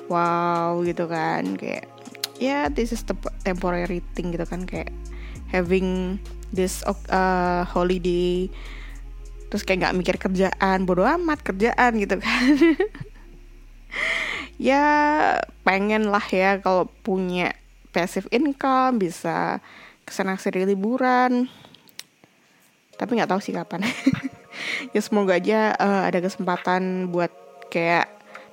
wow 0.07 0.79
gitu 0.85 1.05
kan. 1.05 1.57
Kayak 1.59 1.89
ya 2.41 2.47
yeah, 2.47 2.63
this 2.71 2.95
is 2.95 3.03
the 3.05 3.15
temporary 3.45 4.01
thing 4.17 4.33
gitu 4.33 4.47
kan. 4.47 4.65
Kayak 4.65 4.89
having 5.53 6.17
this 6.53 6.81
uh, 6.85 7.65
holiday 7.69 8.49
terus 9.53 9.61
kayak 9.61 9.85
nggak 9.85 9.97
mikir 10.01 10.15
kerjaan 10.17 10.89
bodoh 10.89 11.05
amat 11.05 11.45
kerjaan 11.45 12.01
gitu 12.01 12.17
kan. 12.17 12.57
Ya 14.61 14.85
pengen 15.65 16.13
lah 16.13 16.23
ya 16.29 16.61
kalau 16.61 16.85
punya 17.01 17.57
passive 17.89 18.29
income 18.29 19.01
bisa 19.01 19.61
ke 20.03 20.11
sana 20.11 20.35
seri 20.39 20.67
liburan. 20.67 21.47
Tapi 22.95 23.11
nggak 23.17 23.31
tahu 23.31 23.41
sih 23.41 23.55
kapan. 23.55 23.83
Ya 24.93 25.01
semoga 25.01 25.41
aja 25.41 25.73
uh, 25.73 26.05
ada 26.05 26.21
kesempatan 26.21 27.09
buat 27.09 27.33
kayak 27.73 28.09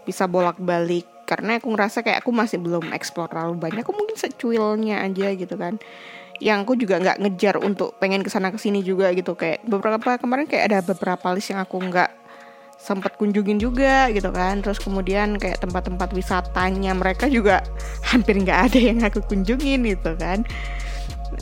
bisa 0.09 0.25
bolak-balik. 0.25 1.05
Karena 1.29 1.61
aku 1.61 1.71
ngerasa 1.71 2.03
kayak 2.03 2.25
aku 2.25 2.33
masih 2.35 2.59
belum 2.59 2.91
explore 2.97 3.31
terlalu 3.31 3.61
banyak. 3.61 3.85
Aku 3.85 3.95
mungkin 3.95 4.17
secuilnya 4.17 5.05
aja 5.05 5.31
gitu 5.37 5.55
kan. 5.55 5.77
Yang 6.41 6.59
aku 6.65 6.73
juga 6.81 6.97
nggak 6.99 7.19
ngejar 7.21 7.61
untuk 7.61 7.95
pengen 8.01 8.25
ke 8.25 8.33
sana 8.33 8.49
ke 8.49 8.59
sini 8.59 8.81
juga 8.81 9.13
gitu. 9.13 9.37
Kayak 9.37 9.63
beberapa 9.69 10.17
kemarin 10.17 10.49
kayak 10.49 10.65
ada 10.73 10.79
beberapa 10.81 11.37
list 11.37 11.53
yang 11.53 11.61
aku 11.61 11.77
nggak 11.77 12.11
sempat 12.81 13.21
kunjungin 13.21 13.61
juga 13.61 14.09
gitu 14.11 14.33
kan. 14.33 14.65
Terus 14.65 14.81
kemudian 14.81 15.37
kayak 15.37 15.61
tempat-tempat 15.61 16.11
wisatanya 16.17 16.97
mereka 16.97 17.29
juga 17.29 17.63
hampir 18.11 18.41
nggak 18.41 18.73
ada 18.73 18.79
yang 18.81 18.99
aku 19.05 19.21
kunjungin 19.29 19.85
gitu 19.85 20.17
kan 20.17 20.43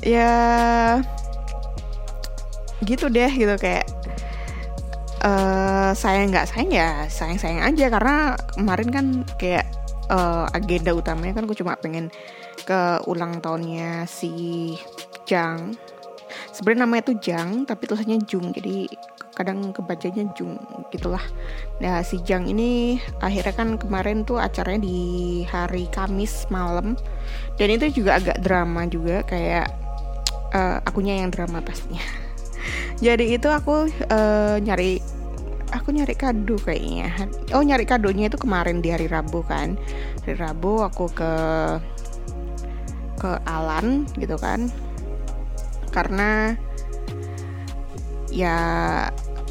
ya 0.05 0.33
gitu 2.87 3.11
deh 3.11 3.31
gitu 3.33 3.55
kayak 3.59 3.91
uh, 5.27 5.91
sayang 5.93 6.31
nggak 6.31 6.47
sayang 6.47 6.71
ya 6.71 6.91
sayang 7.11 7.39
sayang 7.41 7.63
aja. 7.67 7.87
Karena 7.91 8.17
kemarin 8.55 8.89
kan 8.95 9.07
kayak 9.37 9.67
uh, 10.13 10.47
agenda 10.55 10.95
utamanya 10.95 11.39
kan 11.39 11.45
gue 11.49 11.57
cuma 11.59 11.75
pengen 11.79 12.13
ke 12.63 12.81
ulang 13.09 13.41
tahunnya 13.41 14.05
si 14.07 14.75
Jang. 15.27 15.75
Sebenarnya 16.53 16.85
namanya 16.85 17.03
tuh 17.09 17.17
Jang 17.19 17.65
tapi 17.65 17.89
tulisannya 17.89 18.21
Jung 18.29 18.53
jadi 18.53 18.87
kadang 19.39 19.71
kebacanya 19.71 20.27
Jung 20.35 20.59
gitulah. 20.91 21.23
Nah 21.79 22.03
si 22.03 22.19
Jang 22.27 22.51
ini 22.51 22.99
akhirnya 23.23 23.55
kan 23.55 23.79
kemarin 23.79 24.27
tuh 24.27 24.43
acaranya 24.43 24.83
di 24.83 24.99
hari 25.47 25.87
Kamis 25.95 26.51
malam. 26.51 26.99
Dan 27.55 27.71
itu 27.71 28.03
juga 28.03 28.19
agak 28.19 28.43
drama 28.43 28.91
juga 28.91 29.23
kayak 29.23 29.71
uh, 30.51 30.83
akunya 30.83 31.23
yang 31.23 31.31
drama 31.31 31.63
pastinya. 31.63 32.03
Jadi 33.07 33.39
itu 33.39 33.47
aku 33.47 33.87
uh, 34.11 34.59
nyari 34.59 34.99
aku 35.71 35.95
nyari 35.95 36.19
kado 36.19 36.59
kayaknya. 36.59 37.31
Oh 37.55 37.63
nyari 37.63 37.87
kadonya 37.87 38.27
itu 38.27 38.43
kemarin 38.43 38.83
di 38.83 38.91
hari 38.91 39.07
Rabu 39.07 39.47
kan. 39.47 39.79
Hari 40.27 40.35
Rabu 40.35 40.83
aku 40.83 41.07
ke 41.15 41.33
ke 43.23 43.31
Alan 43.47 44.03
gitu 44.19 44.35
kan. 44.35 44.67
Karena 45.95 46.59
ya 48.35 48.59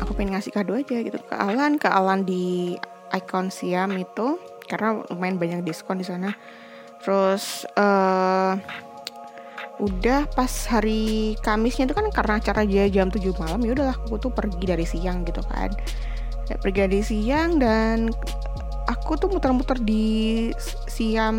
aku 0.01 0.11
pengen 0.13 0.37
ngasih 0.37 0.53
kado 0.53 0.77
aja 0.77 0.97
gitu. 1.01 1.17
Ke 1.17 1.35
Alan 1.35 1.81
ke 1.81 1.87
Alan 1.89 2.23
di 2.23 2.77
Icon 3.13 3.49
Siam 3.49 3.95
itu 3.97 4.37
karena 4.67 5.01
lumayan 5.09 5.39
banyak 5.39 5.63
diskon 5.63 5.99
di 6.01 6.05
sana. 6.05 6.35
Terus 7.01 7.63
uh, 7.77 8.57
udah 9.77 10.25
pas 10.33 10.49
hari 10.69 11.37
Kamisnya 11.45 11.85
itu 11.85 11.93
kan 11.93 12.09
karena 12.09 12.41
acara 12.41 12.65
dia 12.65 12.89
jam 12.89 13.13
7 13.13 13.21
malam 13.37 13.61
ya 13.61 13.77
udahlah 13.77 13.93
aku 13.93 14.17
tuh 14.17 14.33
pergi 14.33 14.65
dari 14.65 14.85
siang 14.85 15.21
gitu 15.23 15.41
kan. 15.45 15.69
Ya, 16.49 16.55
pergi 16.57 16.79
dari 16.87 17.01
siang 17.05 17.61
dan 17.61 18.09
aku 18.87 19.19
tuh 19.19 19.29
muter-muter 19.29 19.77
di 19.83 20.49
Siam 20.87 21.37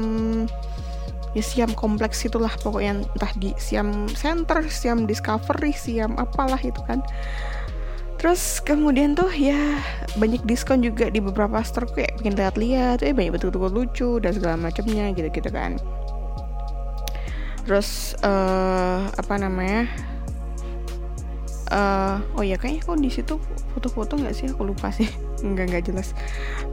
ya 1.37 1.45
Siam 1.45 1.73
kompleks 1.77 2.25
itulah 2.25 2.53
pokoknya 2.61 3.05
entah 3.05 3.33
di 3.37 3.53
Siam 3.61 4.09
Center, 4.13 4.65
Siam 4.69 5.05
Discovery, 5.05 5.73
Siam 5.77 6.17
apalah 6.17 6.61
itu 6.61 6.81
kan. 6.85 7.05
Terus 8.19 8.59
kemudian 8.67 9.15
tuh 9.15 9.31
ya 9.31 9.79
banyak 10.19 10.43
diskon 10.43 10.83
juga 10.83 11.07
di 11.07 11.23
beberapa 11.23 11.63
store 11.63 11.87
kayak 11.95 12.19
bikin 12.19 12.35
lihat-lihat, 12.35 13.07
eh 13.07 13.15
banyak 13.15 13.39
betul-betul 13.39 13.71
lucu 13.71 14.11
dan 14.19 14.35
segala 14.35 14.59
macamnya 14.59 15.15
gitu-gitu 15.15 15.49
kan. 15.55 15.79
Terus 17.63 18.19
uh, 18.27 19.07
apa 19.15 19.35
namanya 19.39 19.87
uh, 21.71 22.19
oh 22.35 22.43
ya 22.43 22.59
kayaknya 22.59 22.83
kok 22.83 22.99
di 22.99 23.11
situ 23.13 23.35
foto-foto 23.77 24.19
nggak 24.19 24.35
sih? 24.35 24.51
Aku 24.51 24.67
lupa 24.67 24.91
sih. 24.91 25.07
Nggak 25.39 25.65
nggak 25.71 25.85
jelas. 25.87 26.19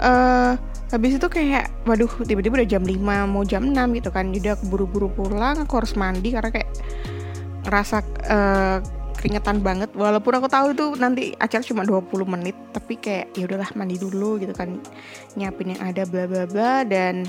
Uh, 0.02 0.58
habis 0.90 1.22
itu 1.22 1.28
kayak 1.30 1.70
waduh 1.86 2.10
tiba-tiba 2.26 2.66
udah 2.66 2.70
jam 2.74 2.82
5 2.82 2.98
mau 3.30 3.46
jam 3.46 3.62
6 3.70 3.78
gitu 4.02 4.10
kan. 4.10 4.34
Jadi 4.34 4.58
aku 4.58 4.66
buru-buru 4.66 5.14
pulang 5.14 5.62
aku 5.62 5.78
harus 5.78 5.94
mandi 5.94 6.34
karena 6.34 6.50
kayak 6.50 6.74
ngerasa 7.70 7.98
uh, 8.26 8.78
keringetan 9.26 9.66
banget. 9.66 9.90
Walaupun 9.98 10.38
aku 10.38 10.46
tahu 10.46 10.78
itu 10.78 10.86
nanti 11.02 11.34
acara 11.42 11.66
cuma 11.66 11.82
20 11.82 12.30
menit 12.30 12.54
tapi 12.70 13.02
kayak 13.02 13.34
ya 13.34 13.50
udahlah 13.50 13.74
mandi 13.74 13.98
dulu 13.98 14.38
gitu 14.38 14.54
kan. 14.54 14.78
Nyiapin 15.34 15.74
yang 15.74 15.82
ada 15.82 16.06
bla 16.06 16.30
bla 16.30 16.46
bla 16.46 16.86
dan 16.86 17.26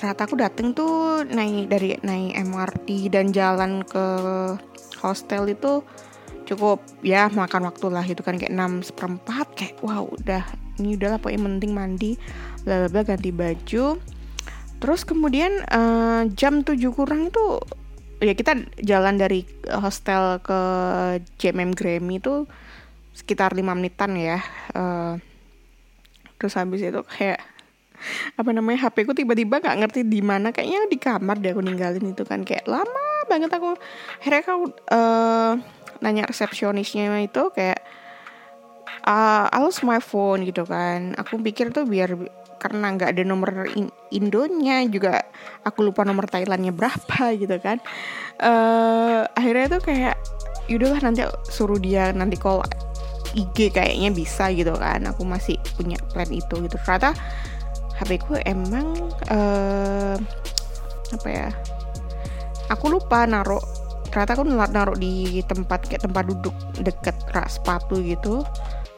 ternyata 0.00 0.24
aku 0.24 0.40
dateng 0.40 0.72
tuh 0.72 1.20
naik 1.28 1.68
dari 1.68 2.00
naik 2.00 2.48
MRT 2.48 3.12
dan 3.12 3.28
jalan 3.28 3.84
ke 3.84 4.06
hostel 5.04 5.52
itu 5.52 5.84
cukup 6.48 6.80
ya 7.04 7.28
makan 7.28 7.68
waktu 7.68 7.86
lah 7.92 8.08
itu 8.08 8.24
kan. 8.24 8.40
Kayak 8.40 8.56
6 8.56 8.88
seperempat 8.88 9.52
kayak 9.52 9.76
wow 9.84 10.08
udah 10.08 10.48
ini 10.80 10.96
udahlah 10.96 11.20
pokoknya 11.20 11.44
penting 11.44 11.76
mandi 11.76 12.16
bla 12.64 12.88
bla 12.88 13.04
ganti 13.04 13.36
baju. 13.36 14.00
Terus 14.80 15.04
kemudian 15.04 15.60
uh, 15.68 16.24
jam 16.32 16.64
7 16.64 16.80
kurang 16.96 17.28
itu 17.28 17.60
ya 18.18 18.34
kita 18.34 18.58
jalan 18.82 19.14
dari 19.14 19.46
hostel 19.70 20.42
ke 20.42 20.60
JMM 21.38 21.74
Grammy 21.74 22.18
itu 22.18 22.44
sekitar 23.14 23.54
5 23.54 23.62
menitan 23.74 24.14
ya. 24.14 24.38
Uh, 24.74 25.18
terus 26.38 26.54
habis 26.54 26.82
itu 26.82 27.02
kayak 27.02 27.42
apa 28.38 28.50
namanya 28.54 28.86
HP 28.86 29.10
ku 29.10 29.12
tiba-tiba 29.14 29.58
nggak 29.58 29.78
ngerti 29.86 30.00
di 30.06 30.22
mana. 30.22 30.54
Kayaknya 30.54 30.80
di 30.86 30.98
kamar 30.98 31.36
deh 31.42 31.50
aku 31.54 31.62
ninggalin 31.62 32.14
itu 32.14 32.22
kan. 32.22 32.42
Kayak 32.42 32.66
lama 32.66 33.26
banget 33.26 33.50
aku. 33.54 33.74
Akhirnya 34.22 34.40
aku 34.46 34.54
uh, 34.94 35.52
nanya 35.98 36.30
resepsionisnya 36.30 37.26
itu 37.26 37.50
kayak 37.50 37.82
uh, 39.02 39.50
I 39.50 39.58
lost 39.62 39.82
my 39.82 39.98
phone 39.98 40.46
gitu 40.46 40.62
kan. 40.66 41.14
Aku 41.18 41.38
pikir 41.42 41.74
tuh 41.74 41.86
biar 41.86 42.14
karena 42.58 42.92
nggak 42.94 43.10
ada 43.14 43.22
nomor 43.22 43.70
in 43.78 43.88
Indonya 44.10 44.82
juga 44.90 45.22
aku 45.62 45.86
lupa 45.86 46.02
nomor 46.02 46.26
Thailandnya 46.26 46.74
berapa 46.74 47.30
gitu 47.42 47.56
kan. 47.62 47.78
Uh, 48.38 49.24
akhirnya 49.38 49.78
tuh 49.78 49.82
kayak 49.82 50.16
yaudahlah 50.68 51.00
nanti 51.00 51.24
suruh 51.48 51.80
dia 51.80 52.12
nanti 52.12 52.36
call 52.36 52.60
IG 53.32 53.70
kayaknya 53.72 54.10
bisa 54.10 54.50
gitu 54.52 54.74
kan. 54.74 55.06
Aku 55.08 55.22
masih 55.22 55.56
punya 55.78 55.96
plan 56.12 56.28
itu 56.28 56.54
gitu. 56.66 56.76
Ternyata 56.82 57.14
HP 57.98 58.10
ku 58.22 58.34
emang 58.42 58.94
uh, 59.30 60.16
apa 61.08 61.28
ya 61.28 61.48
aku 62.68 62.92
lupa 62.92 63.24
naruh 63.24 63.64
ternyata 64.12 64.36
aku 64.36 64.44
naruh 64.44 64.96
di 64.96 65.40
tempat 65.44 65.88
kayak 65.88 66.04
tempat 66.04 66.24
duduk 66.28 66.54
deket 66.80 67.16
rak 67.30 67.48
sepatu 67.48 68.02
gitu. 68.02 68.42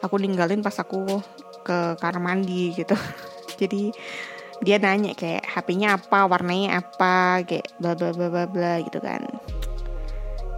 Aku 0.01 0.17
ninggalin 0.17 0.65
pas 0.65 0.73
aku 0.81 1.21
ke 1.61 1.95
kamar 2.01 2.17
mandi 2.17 2.73
gitu 2.73 2.97
jadi 3.61 3.93
dia 4.61 4.77
nanya 4.77 5.17
kayak 5.17 5.45
HP-nya 5.45 5.97
apa? 5.97 6.29
Warnanya 6.29 6.81
apa? 6.81 7.41
Kayak 7.45 7.69
bla 7.81 7.97
bla 7.97 8.13
bla 8.13 8.27
bla 8.29 8.45
bla 8.45 8.73
gitu 8.81 9.01
kan. 9.01 9.25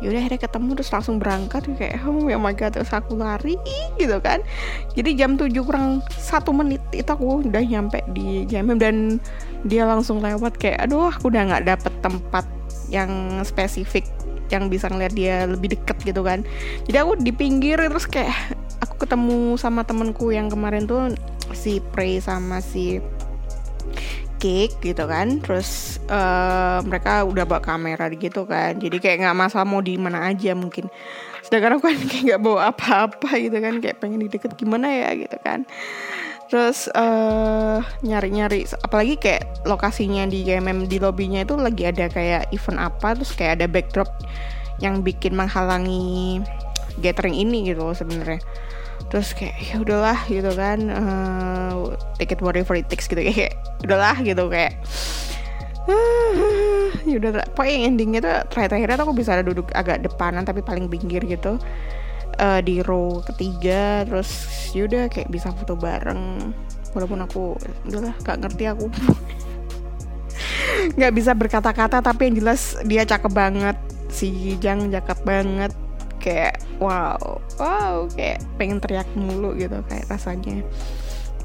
Yaudah 0.04 0.20
akhirnya 0.20 0.42
ketemu 0.44 0.70
terus 0.76 0.92
langsung 0.92 1.16
berangkat 1.16 1.64
kayak 1.80 2.04
oh 2.04 2.28
ya 2.28 2.36
my 2.36 2.52
god 2.52 2.76
terus 2.76 2.92
aku 2.92 3.16
lari 3.16 3.56
gitu 3.96 4.20
kan. 4.20 4.44
Jadi 5.00 5.16
jam 5.16 5.40
7 5.40 5.48
kurang 5.64 6.04
satu 6.12 6.52
menit 6.52 6.84
itu 6.92 7.08
aku 7.08 7.48
udah 7.48 7.64
nyampe 7.64 8.04
di 8.12 8.44
JMM 8.52 8.80
dan 8.84 8.96
dia 9.64 9.88
langsung 9.88 10.20
lewat 10.20 10.60
kayak 10.60 10.84
aduh 10.84 11.08
aku 11.08 11.32
udah 11.32 11.48
nggak 11.48 11.64
dapet 11.72 11.94
tempat 12.04 12.44
yang 12.94 13.42
spesifik 13.42 14.06
yang 14.54 14.70
bisa 14.70 14.86
ngeliat 14.86 15.14
dia 15.18 15.50
lebih 15.50 15.74
deket 15.74 15.98
gitu 16.06 16.22
kan. 16.22 16.46
Jadi 16.86 16.98
aku 17.02 17.18
di 17.18 17.34
pinggir 17.34 17.82
terus 17.82 18.06
kayak 18.06 18.54
aku 18.86 19.02
ketemu 19.02 19.58
sama 19.58 19.82
temenku 19.82 20.30
yang 20.30 20.46
kemarin 20.46 20.86
tuh 20.86 21.18
si 21.58 21.82
Prey 21.82 22.22
sama 22.22 22.62
si 22.62 23.02
cake 24.38 24.78
gitu 24.86 25.10
kan. 25.10 25.42
Terus 25.42 25.98
uh, 26.06 26.86
mereka 26.86 27.26
udah 27.26 27.50
bawa 27.50 27.66
kamera 27.66 28.06
gitu 28.14 28.46
kan. 28.46 28.78
Jadi 28.78 29.02
kayak 29.02 29.26
nggak 29.26 29.38
masalah 29.42 29.66
mau 29.66 29.82
di 29.82 29.98
mana 29.98 30.30
aja 30.30 30.54
mungkin. 30.54 30.86
Sedangkan 31.42 31.82
aku 31.82 31.90
kan 31.90 31.98
kayak 32.14 32.24
nggak 32.30 32.42
bawa 32.46 32.70
apa-apa 32.70 33.42
gitu 33.42 33.58
kan. 33.58 33.82
Kayak 33.82 33.98
pengen 33.98 34.22
di 34.22 34.30
deket 34.30 34.54
gimana 34.54 34.86
ya 34.86 35.10
gitu 35.18 35.38
kan 35.42 35.66
terus 36.52 36.92
uh, 36.94 37.80
nyari-nyari 38.06 38.68
apalagi 38.84 39.16
kayak 39.18 39.64
lokasinya 39.66 40.28
di 40.28 40.46
GMM 40.46 40.86
di 40.86 40.98
lobbynya 41.02 41.48
itu 41.48 41.56
lagi 41.58 41.88
ada 41.88 42.12
kayak 42.12 42.52
event 42.54 42.80
apa 42.80 43.18
terus 43.18 43.32
kayak 43.34 43.62
ada 43.62 43.66
backdrop 43.72 44.10
yang 44.82 45.02
bikin 45.02 45.34
menghalangi 45.34 46.44
gathering 47.02 47.34
ini 47.34 47.74
gitu 47.74 47.94
sebenarnya. 47.96 48.42
Terus 49.10 49.34
kayak 49.38 49.58
ya 49.62 49.76
udahlah 49.82 50.20
gitu 50.26 50.52
kan 50.58 50.80
uh, 50.90 51.94
take 52.18 52.34
it 52.34 52.42
whatever 52.42 52.74
it 52.74 52.90
takes 52.90 53.06
gitu 53.06 53.22
kayak 53.22 53.54
udahlah 53.86 54.18
gitu 54.22 54.50
kayak 54.50 54.74
uh, 55.88 56.90
ya 57.06 57.16
udah 57.20 57.46
pokoknya 57.54 57.78
endingnya 57.94 58.20
tuh 58.24 58.34
terakhir-terakhirnya 58.50 58.98
aku 59.04 59.14
bisa 59.14 59.42
duduk 59.44 59.68
agak 59.76 60.02
depanan 60.02 60.48
tapi 60.48 60.66
paling 60.66 60.88
pinggir 60.90 61.22
gitu 61.26 61.60
uh, 62.40 62.62
di 62.62 62.82
row 62.82 63.22
ketiga 63.26 64.06
terus 64.08 64.30
yaudah 64.74 65.10
kayak 65.10 65.30
bisa 65.30 65.52
foto 65.54 65.76
bareng. 65.78 66.54
Walaupun 66.94 67.26
aku 67.26 67.58
udahlah 67.90 68.14
gak 68.22 68.38
ngerti 68.42 68.70
aku. 68.70 68.90
Nggak 70.98 71.14
bisa 71.16 71.32
berkata-kata 71.34 72.06
tapi 72.06 72.30
yang 72.30 72.36
jelas 72.44 72.78
dia 72.86 73.08
cakep 73.08 73.34
banget 73.34 73.78
si 74.14 74.58
Jang 74.62 74.94
cakep 74.94 75.20
banget. 75.26 75.74
Kayak 76.22 76.62
wow 76.80 77.42
wow 77.60 78.08
kayak 78.16 78.40
pengen 78.56 78.80
teriak 78.80 79.10
mulu 79.18 79.58
gitu 79.58 79.82
kayak 79.90 80.08
rasanya. 80.08 80.62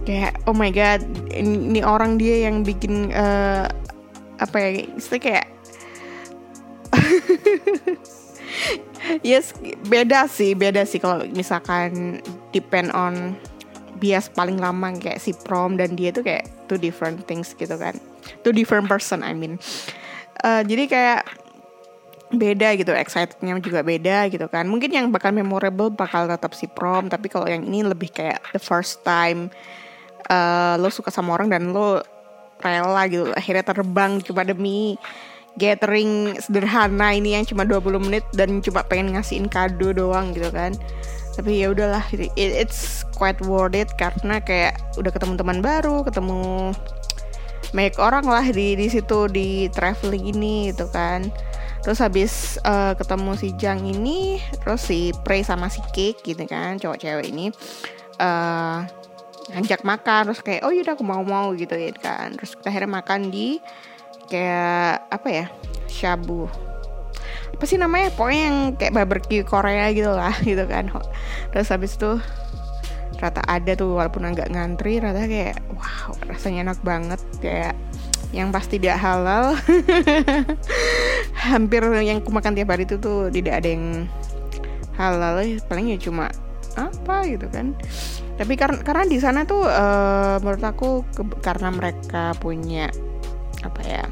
Kayak 0.05 0.41
oh 0.49 0.57
my 0.57 0.73
god 0.73 1.05
ini, 1.33 1.83
orang 1.83 2.21
dia 2.21 2.49
yang 2.49 2.65
bikin 2.65 3.13
uh, 3.13 3.69
apa 4.39 4.57
ya 4.57 4.69
istilah 4.95 5.21
kayak 5.21 5.47
yes 9.27 9.55
beda 9.87 10.27
sih 10.29 10.53
beda 10.57 10.85
sih 10.85 10.99
kalau 10.99 11.25
misalkan 11.33 12.21
depend 12.53 12.91
on 12.93 13.37
bias 13.99 14.31
paling 14.31 14.57
lama 14.57 14.95
kayak 14.95 15.19
si 15.19 15.35
prom 15.35 15.75
dan 15.75 15.99
dia 15.99 16.15
tuh 16.15 16.23
kayak 16.23 16.47
two 16.71 16.79
different 16.79 17.27
things 17.27 17.53
gitu 17.59 17.75
kan. 17.75 17.99
Two 18.47 18.55
different 18.55 18.87
person 18.87 19.27
I 19.27 19.35
mean. 19.35 19.59
Uh, 20.47 20.63
jadi 20.63 20.87
kayak 20.87 21.23
beda 22.29 22.77
gitu 22.79 22.93
excitednya 22.95 23.59
juga 23.59 23.83
beda 23.83 24.31
gitu 24.31 24.47
kan. 24.47 24.71
Mungkin 24.71 24.95
yang 24.95 25.07
bakal 25.11 25.35
memorable 25.35 25.91
bakal 25.91 26.31
tetap 26.31 26.55
si 26.55 26.71
prom 26.71 27.11
tapi 27.11 27.27
kalau 27.27 27.51
yang 27.51 27.67
ini 27.67 27.83
lebih 27.83 28.15
kayak 28.15 28.39
the 28.55 28.63
first 28.63 29.03
time 29.03 29.51
uh, 30.31 30.79
lo 30.79 30.89
suka 30.89 31.11
sama 31.11 31.35
orang 31.35 31.51
dan 31.51 31.75
lo 31.75 32.01
rela 32.59 33.07
gitu 33.07 33.31
akhirnya 33.35 33.63
terbang 33.63 34.19
cuma 34.19 34.43
demi 34.43 34.99
gathering 35.59 36.39
sederhana 36.39 37.13
ini 37.13 37.35
yang 37.35 37.45
cuma 37.45 37.67
20 37.67 37.99
menit 38.07 38.25
dan 38.33 38.63
cuma 38.63 38.87
pengen 38.87 39.19
ngasihin 39.19 39.51
kado 39.51 39.91
doang 39.91 40.33
gitu 40.33 40.49
kan. 40.55 40.73
Tapi 41.35 41.63
ya 41.63 41.71
udahlah 41.71 42.03
it's 42.35 43.07
quite 43.15 43.39
worth 43.47 43.75
it 43.75 43.91
karena 43.95 44.43
kayak 44.43 44.79
udah 44.99 45.11
ketemu 45.11 45.35
teman 45.39 45.59
baru 45.63 46.03
ketemu 46.03 46.75
banyak 47.71 47.97
orang 48.01 48.25
lah 48.25 48.47
di 48.49 48.75
di 48.75 48.87
situ 48.89 49.29
di 49.29 49.69
traveling 49.71 50.35
ini 50.35 50.73
gitu 50.73 50.89
kan. 50.91 51.29
Terus 51.83 51.99
habis 52.03 52.33
uh, 52.67 52.95
ketemu 52.99 53.31
si 53.39 53.49
Jang 53.55 53.87
ini 53.87 54.43
terus 54.63 54.83
si 54.83 55.15
Prey 55.23 55.47
sama 55.47 55.71
si 55.71 55.79
Cake 55.95 56.27
gitu 56.27 56.43
kan 56.49 56.75
cowok 56.77 56.99
cewek 56.99 57.31
ini 57.31 57.55
uh, 58.19 58.83
ngajak 59.55 59.81
makan 59.87 60.29
terus 60.29 60.43
kayak 60.45 60.67
oh 60.67 60.73
yaudah 60.75 60.99
aku 60.99 61.07
mau 61.07 61.23
mau 61.23 61.55
gitu 61.55 61.79
ya 61.79 61.95
kan. 61.95 62.35
Terus 62.35 62.59
kita 62.59 62.69
akhirnya 62.75 62.91
makan 62.99 63.31
di 63.31 63.63
kayak 64.29 65.09
apa 65.09 65.29
ya 65.29 65.47
shabu. 65.89 66.47
Apa 67.57 67.65
sih 67.65 67.81
namanya? 67.81 68.13
Pokoknya 68.15 68.43
yang 68.53 68.59
kayak 68.77 68.95
barbecue 68.95 69.43
Korea 69.43 69.91
gitu 69.91 70.13
lah 70.13 70.37
gitu 70.49 70.63
kan. 70.69 70.93
Terus 71.51 71.69
habis 71.73 71.97
itu 71.97 72.21
rata 73.19 73.43
ada 73.51 73.75
tuh 73.75 73.99
walaupun 73.99 74.31
agak 74.31 74.47
ngantri 74.55 75.03
rata 75.03 75.27
kayak 75.27 75.59
wow 75.75 76.15
rasanya 76.29 76.71
enak 76.71 76.79
banget. 76.87 77.21
Kayak 77.43 77.75
yang 78.31 78.53
pasti 78.53 78.77
tidak 78.77 79.01
halal. 79.01 79.57
Hampir 81.49 81.81
yang 82.05 82.21
aku 82.21 82.31
makan 82.31 82.53
tiap 82.53 82.69
hari 82.71 82.85
itu 82.85 83.01
tuh 83.01 83.33
tidak 83.33 83.65
ada 83.65 83.69
yang 83.73 84.07
halal. 85.01 85.41
Paling 85.67 85.97
ya 85.97 85.99
cuma 85.99 86.29
apa 86.77 87.27
gitu 87.27 87.49
kan. 87.51 87.75
Tapi 88.39 88.55
karena 88.55 88.79
karena 88.87 89.05
di 89.09 89.19
sana 89.19 89.43
tuh 89.43 89.67
uh, 89.67 90.39
menurut 90.39 90.63
aku 90.63 91.03
karena 91.43 91.75
mereka 91.75 92.39
punya 92.39 92.87
apa 93.65 93.81
ya? 93.85 94.05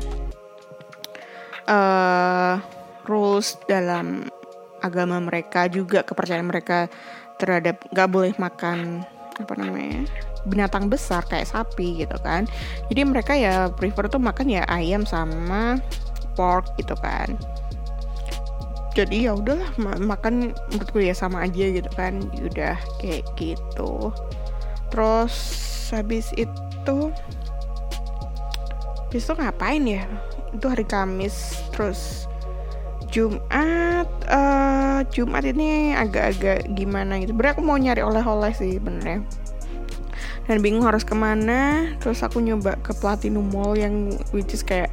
Uh, 1.66 2.54
rules 3.11 3.59
dalam 3.66 4.30
agama 4.82 5.18
mereka 5.18 5.66
juga 5.66 6.06
kepercayaan 6.06 6.46
mereka 6.46 6.87
terhadap 7.37 7.82
nggak 7.90 8.11
boleh 8.11 8.32
makan 8.38 9.02
apa 9.37 9.52
namanya 9.59 10.09
binatang 10.46 10.87
besar 10.87 11.26
kayak 11.26 11.50
sapi 11.50 12.06
gitu 12.06 12.16
kan. 12.22 12.46
Jadi 12.88 13.02
mereka 13.02 13.35
ya 13.35 13.68
prefer 13.68 14.06
tuh 14.06 14.22
makan 14.22 14.46
ya 14.46 14.62
ayam 14.70 15.02
sama 15.02 15.82
pork 16.38 16.70
gitu 16.78 16.94
kan. 17.02 17.35
Jadi 18.96 19.28
ya 19.28 19.37
udahlah 19.37 19.68
makan 20.00 20.56
menurutku 20.72 21.04
ya 21.04 21.12
sama 21.12 21.44
aja 21.44 21.68
gitu 21.68 21.90
kan. 21.98 22.22
Udah 22.40 22.78
kayak 23.02 23.28
gitu. 23.37 24.14
Terus 24.88 25.35
habis 25.92 26.32
itu 26.38 27.12
itu 29.14 29.32
ngapain 29.32 29.84
ya? 29.86 30.04
Itu 30.54 30.66
hari 30.70 30.86
Kamis 30.86 31.62
terus 31.70 32.26
Jumat 33.10 34.08
uh, 34.26 35.00
Jumat 35.14 35.46
ini 35.46 35.94
agak-agak 35.94 36.74
gimana 36.74 37.22
gitu. 37.22 37.32
Berarti 37.36 37.58
aku 37.58 37.62
mau 37.62 37.78
nyari 37.78 38.02
oleh-oleh 38.02 38.50
sih 38.50 38.82
benernya 38.82 39.22
dan 40.46 40.62
bingung 40.62 40.86
harus 40.86 41.02
ke 41.02 41.14
mana 41.14 41.90
terus 41.98 42.22
aku 42.22 42.38
nyoba 42.38 42.78
ke 42.78 42.94
Platinum 42.94 43.50
Mall 43.50 43.74
yang 43.74 44.14
which 44.30 44.54
is 44.54 44.62
kayak 44.62 44.90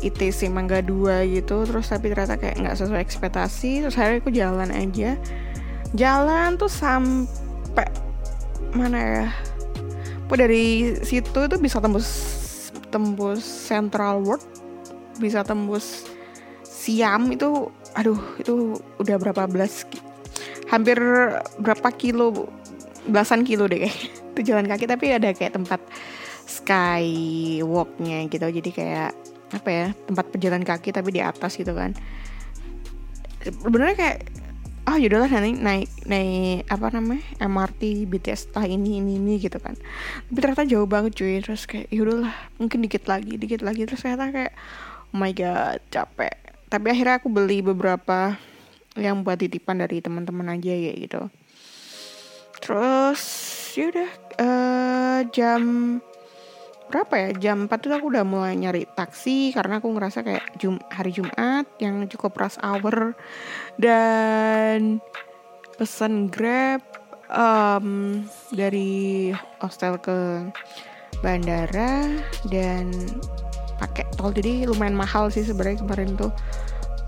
ITC 0.00 0.48
Mangga 0.48 0.80
2 0.80 1.28
gitu. 1.36 1.68
Terus 1.68 1.92
tapi 1.92 2.12
ternyata 2.12 2.40
kayak 2.40 2.56
nggak 2.60 2.76
sesuai 2.80 3.00
ekspektasi 3.04 3.84
terus 3.84 3.96
akhirnya 3.96 4.20
aku 4.24 4.32
jalan 4.32 4.70
aja. 4.72 5.10
Jalan 5.92 6.56
tuh 6.56 6.72
sampai 6.72 7.88
mana 8.72 8.98
ya? 8.98 9.26
Aku 10.30 10.38
dari 10.38 10.94
situ 11.02 11.40
itu 11.50 11.56
bisa 11.58 11.82
tembus 11.82 12.39
tembus 12.90 13.42
Central 13.42 14.20
World 14.22 14.44
bisa 15.22 15.46
tembus 15.46 16.10
Siam 16.66 17.30
itu 17.30 17.70
aduh 17.94 18.18
itu 18.38 18.78
udah 18.98 19.16
berapa 19.20 19.46
belas 19.50 19.84
hampir 20.70 20.96
berapa 21.58 21.88
kilo 21.94 22.48
belasan 23.08 23.42
kilo 23.42 23.66
deh 23.66 23.86
kayak 23.86 23.98
itu 24.36 24.40
jalan 24.46 24.66
kaki 24.70 24.84
tapi 24.86 25.06
ada 25.10 25.34
kayak 25.34 25.54
tempat 25.58 25.80
skywalknya 26.46 28.26
gitu 28.26 28.46
jadi 28.46 28.70
kayak 28.70 29.10
apa 29.50 29.68
ya 29.70 29.86
tempat 30.06 30.30
pejalan 30.30 30.62
kaki 30.62 30.94
tapi 30.94 31.10
di 31.10 31.22
atas 31.22 31.58
gitu 31.58 31.74
kan. 31.74 31.94
Benernya 33.66 33.96
kayak 33.96 34.18
oh 34.88 34.96
yaudahlah 34.96 35.28
nanti 35.28 35.58
naik 35.58 35.88
naik 36.08 36.64
apa 36.70 36.86
namanya 36.94 37.24
MRT 37.42 38.08
BTS 38.08 38.54
tah 38.54 38.64
ini 38.64 39.00
ini 39.02 39.20
ini 39.20 39.36
gitu 39.36 39.60
kan. 39.60 39.76
Tapi 40.28 40.38
ternyata 40.40 40.64
jauh 40.64 40.88
banget 40.88 41.16
cuy. 41.18 41.40
Terus 41.44 41.68
kayak 41.68 41.88
yaudahlah 41.92 42.32
mungkin 42.56 42.84
dikit 42.84 43.04
lagi 43.10 43.36
dikit 43.36 43.60
lagi. 43.60 43.84
Terus 43.84 44.00
ternyata 44.00 44.32
kayak 44.32 44.52
oh 45.12 45.18
my 45.18 45.32
god 45.36 45.80
capek. 45.92 46.34
Tapi 46.70 46.86
akhirnya 46.86 47.18
aku 47.18 47.28
beli 47.28 47.60
beberapa 47.60 48.38
yang 48.98 49.22
buat 49.22 49.38
titipan 49.38 49.82
dari 49.82 50.02
teman-teman 50.02 50.54
aja 50.54 50.72
ya 50.74 50.92
gitu. 50.94 51.22
Terus 52.60 53.22
yaudah 53.74 54.10
uh, 54.36 55.20
jam 55.32 55.62
berapa 56.90 57.14
ya? 57.14 57.30
Jam 57.38 57.70
4 57.70 57.72
itu 57.72 57.94
aku 57.94 58.10
udah 58.10 58.26
mulai 58.26 58.58
nyari 58.58 58.84
taksi 58.90 59.54
karena 59.54 59.78
aku 59.78 59.88
ngerasa 59.94 60.26
kayak 60.26 60.58
Jum 60.58 60.76
hari 60.90 61.14
Jumat 61.14 61.64
yang 61.78 62.04
cukup 62.10 62.34
rush 62.34 62.58
hour. 62.60 63.14
Dan 63.78 64.98
pesan 65.78 66.28
Grab 66.28 66.82
um, 67.30 68.20
dari 68.50 69.30
hostel 69.62 69.96
ke 70.02 70.50
bandara 71.22 72.10
dan 72.50 72.90
pakai 73.78 74.04
tol. 74.18 74.34
Jadi 74.34 74.66
lumayan 74.68 74.98
mahal 74.98 75.30
sih 75.32 75.46
sebenarnya 75.46 75.80
kemarin 75.80 76.18
tuh. 76.18 76.34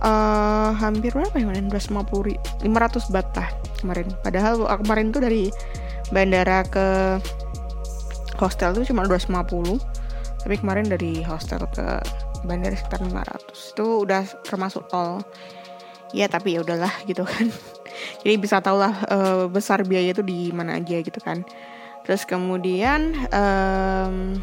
Uh, 0.03 0.75
hampir 0.83 1.15
berapa 1.15 1.31
ya 1.39 1.47
kemarin? 1.47 1.71
250 1.71 2.67
500 2.67 3.15
bat 3.15 3.29
lah 3.39 3.49
kemarin. 3.79 4.07
Padahal 4.27 4.67
kemarin 4.83 5.15
tuh 5.15 5.23
dari 5.23 5.55
bandara 6.11 6.67
ke 6.67 7.19
hostel 8.43 8.75
tuh 8.75 8.83
cuma 8.83 9.07
250 9.07 9.79
tapi 10.43 10.59
kemarin 10.59 10.91
dari 10.91 11.23
hostel 11.23 11.63
ke 11.71 12.03
bandara 12.43 12.75
sekitar 12.75 12.99
500 13.07 13.71
itu 13.79 13.87
udah 14.03 14.23
termasuk 14.43 14.91
tol. 14.91 15.23
Ya 16.11 16.27
tapi 16.27 16.59
ya 16.59 16.67
udahlah 16.67 16.93
gitu 17.07 17.23
kan. 17.23 17.47
Jadi 18.27 18.35
bisa 18.37 18.59
tau 18.59 18.77
lah 18.77 18.93
uh, 19.07 19.47
besar 19.47 19.87
biaya 19.87 20.11
itu 20.11 20.27
di 20.27 20.51
mana 20.51 20.83
aja 20.83 20.99
gitu 20.99 21.23
kan. 21.23 21.47
Terus 22.03 22.27
kemudian 22.27 23.15
um, 23.31 24.43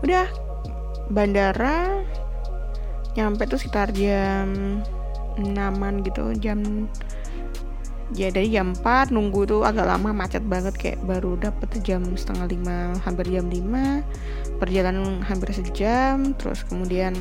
udah 0.00 0.26
bandara 1.12 2.00
nyampe 3.12 3.44
tuh 3.44 3.60
sekitar 3.60 3.92
jam 3.92 4.80
6 5.36 6.08
gitu 6.08 6.32
jam 6.40 6.88
ya 8.12 8.28
dari 8.28 8.52
jam 8.52 8.76
4 8.76 9.12
nunggu 9.12 9.48
tuh 9.48 9.62
agak 9.64 9.88
lama 9.88 10.12
macet 10.12 10.44
banget 10.44 10.74
kayak 10.76 11.00
baru 11.04 11.36
dapet 11.40 11.80
jam 11.80 12.04
setengah 12.12 12.48
lima 12.52 12.96
hampir 13.02 13.28
jam 13.32 13.48
5 13.48 14.60
perjalanan 14.60 15.24
hampir 15.24 15.52
sejam 15.56 16.36
terus 16.36 16.62
kemudian 16.68 17.16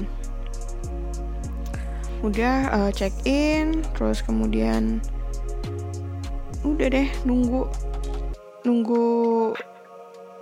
udah 2.21 2.55
uh, 2.69 2.91
check 2.93 3.15
in 3.25 3.81
terus 3.97 4.21
kemudian 4.21 5.01
udah 6.61 6.87
deh 6.93 7.09
nunggu 7.25 7.65
nunggu 8.61 9.09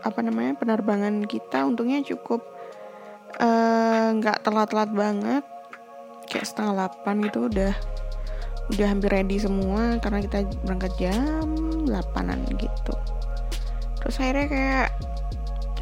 apa 0.03 0.19
namanya 0.23 0.55
penerbangan 0.59 1.27
kita. 1.27 1.67
Untungnya 1.67 2.03
cukup 2.03 2.43
eh, 3.39 4.07
nggak 4.15 4.37
uh, 4.39 4.43
telat-telat 4.43 4.91
banget 4.91 5.43
kayak 6.29 6.45
setengah 6.47 6.91
8 7.03 7.25
gitu 7.29 7.39
udah 7.49 7.73
udah 8.69 8.87
hampir 8.87 9.09
ready 9.09 9.41
semua 9.41 9.97
karena 9.97 10.21
kita 10.21 10.45
berangkat 10.61 10.93
jam 11.01 11.47
8an 11.89 12.45
gitu. 12.53 12.93
Terus 13.99 14.15
akhirnya 14.21 14.47
kayak 14.47 14.87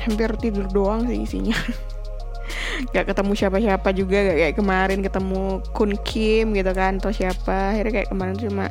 hampir 0.07 0.29
tidur 0.39 0.67
doang 0.71 1.03
sih 1.05 1.19
isinya. 1.27 1.57
Gak 2.95 3.11
ketemu 3.11 3.33
siapa-siapa 3.33 3.89
juga 3.91 4.21
gak 4.21 4.37
kayak 4.37 4.55
kemarin 4.55 4.99
ketemu 5.01 5.59
Kun 5.73 5.97
Kim 6.05 6.53
gitu 6.53 6.71
kan 6.71 7.01
atau 7.01 7.11
siapa. 7.11 7.73
Akhirnya 7.73 8.01
kayak 8.01 8.09
kemarin 8.13 8.37
cuma 8.37 8.65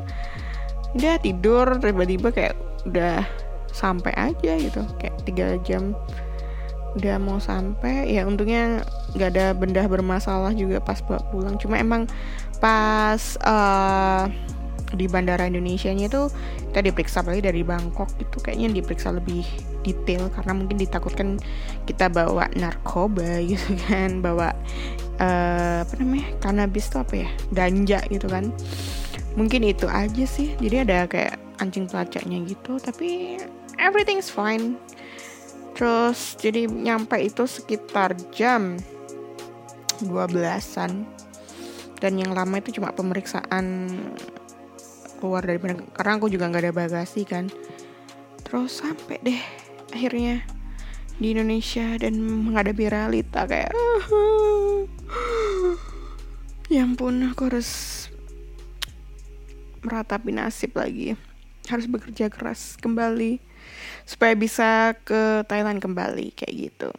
udah 0.96 1.14
tidur 1.20 1.66
tiba-tiba 1.82 2.28
kayak 2.32 2.54
udah 2.86 3.26
sampai 3.74 4.14
aja 4.16 4.52
gitu. 4.56 4.80
Kayak 5.02 5.14
tiga 5.26 5.46
jam 5.66 5.92
udah 6.96 7.16
mau 7.20 7.36
sampai 7.36 8.08
ya 8.08 8.24
untungnya 8.24 8.80
nggak 9.12 9.30
ada 9.36 9.46
benda 9.52 9.84
bermasalah 9.84 10.56
juga 10.56 10.80
pas 10.80 10.98
pulang. 11.04 11.60
Cuma 11.60 11.76
emang 11.76 12.08
pas 12.56 13.36
uh, 13.44 14.24
di 14.96 15.04
bandara 15.10 15.44
Indonesia 15.44 15.92
nya 15.92 16.08
itu 16.08 16.32
kita 16.72 16.80
diperiksa 16.80 17.20
lagi 17.26 17.44
dari 17.44 17.60
Bangkok 17.60 18.08
itu 18.16 18.36
kayaknya 18.40 18.80
diperiksa 18.80 19.12
lebih 19.12 19.44
detail 19.84 20.32
karena 20.32 20.52
mungkin 20.56 20.76
ditakutkan 20.80 21.28
kita 21.84 22.08
bawa 22.08 22.48
narkoba 22.56 23.44
gitu 23.44 23.76
kan 23.86 24.24
bawa 24.24 24.56
uh, 25.20 25.84
apa 25.84 25.94
namanya 26.00 26.32
cannabis 26.40 26.88
itu 26.88 26.96
apa 26.96 27.14
ya 27.26 27.28
ganja 27.52 27.98
gitu 28.08 28.26
kan. 28.26 28.48
Mungkin 29.36 29.68
itu 29.68 29.84
aja 29.84 30.24
sih. 30.24 30.56
Jadi 30.56 30.76
ada 30.80 31.04
kayak 31.04 31.36
anjing 31.60 31.88
pelacaknya 31.88 32.40
gitu 32.48 32.80
tapi 32.80 33.40
everything's 33.80 34.28
fine 34.28 34.76
terus 35.76 36.40
jadi 36.40 36.64
nyampe 36.64 37.20
itu 37.20 37.44
sekitar 37.44 38.16
jam 38.32 38.80
12-an 40.00 41.04
dan 41.96 42.20
yang 42.20 42.36
lama 42.36 42.60
itu 42.60 42.76
cuma 42.76 42.92
pemeriksaan 42.92 43.88
keluar 45.16 45.40
dari 45.40 45.56
karena 45.96 46.12
aku 46.20 46.28
juga 46.28 46.52
nggak 46.52 46.64
ada 46.68 46.76
bagasi 46.76 47.24
kan. 47.24 47.48
Terus 48.44 48.84
sampai 48.84 49.16
deh 49.24 49.40
akhirnya 49.90 50.44
di 51.16 51.32
Indonesia 51.32 51.96
dan 51.96 52.20
menghadapi 52.20 52.92
realita 52.92 53.48
kayak 53.48 53.72
ya 56.72 56.84
ampun 56.84 57.32
aku 57.32 57.48
harus 57.48 57.70
meratapi 59.80 60.36
nasib 60.36 60.76
lagi. 60.76 61.16
Harus 61.66 61.90
bekerja 61.90 62.30
keras 62.30 62.78
kembali 62.78 63.42
supaya 64.06 64.32
bisa 64.38 64.94
ke 65.02 65.42
Thailand 65.50 65.82
kembali 65.82 66.32
kayak 66.32 66.54
gitu. 66.54 66.90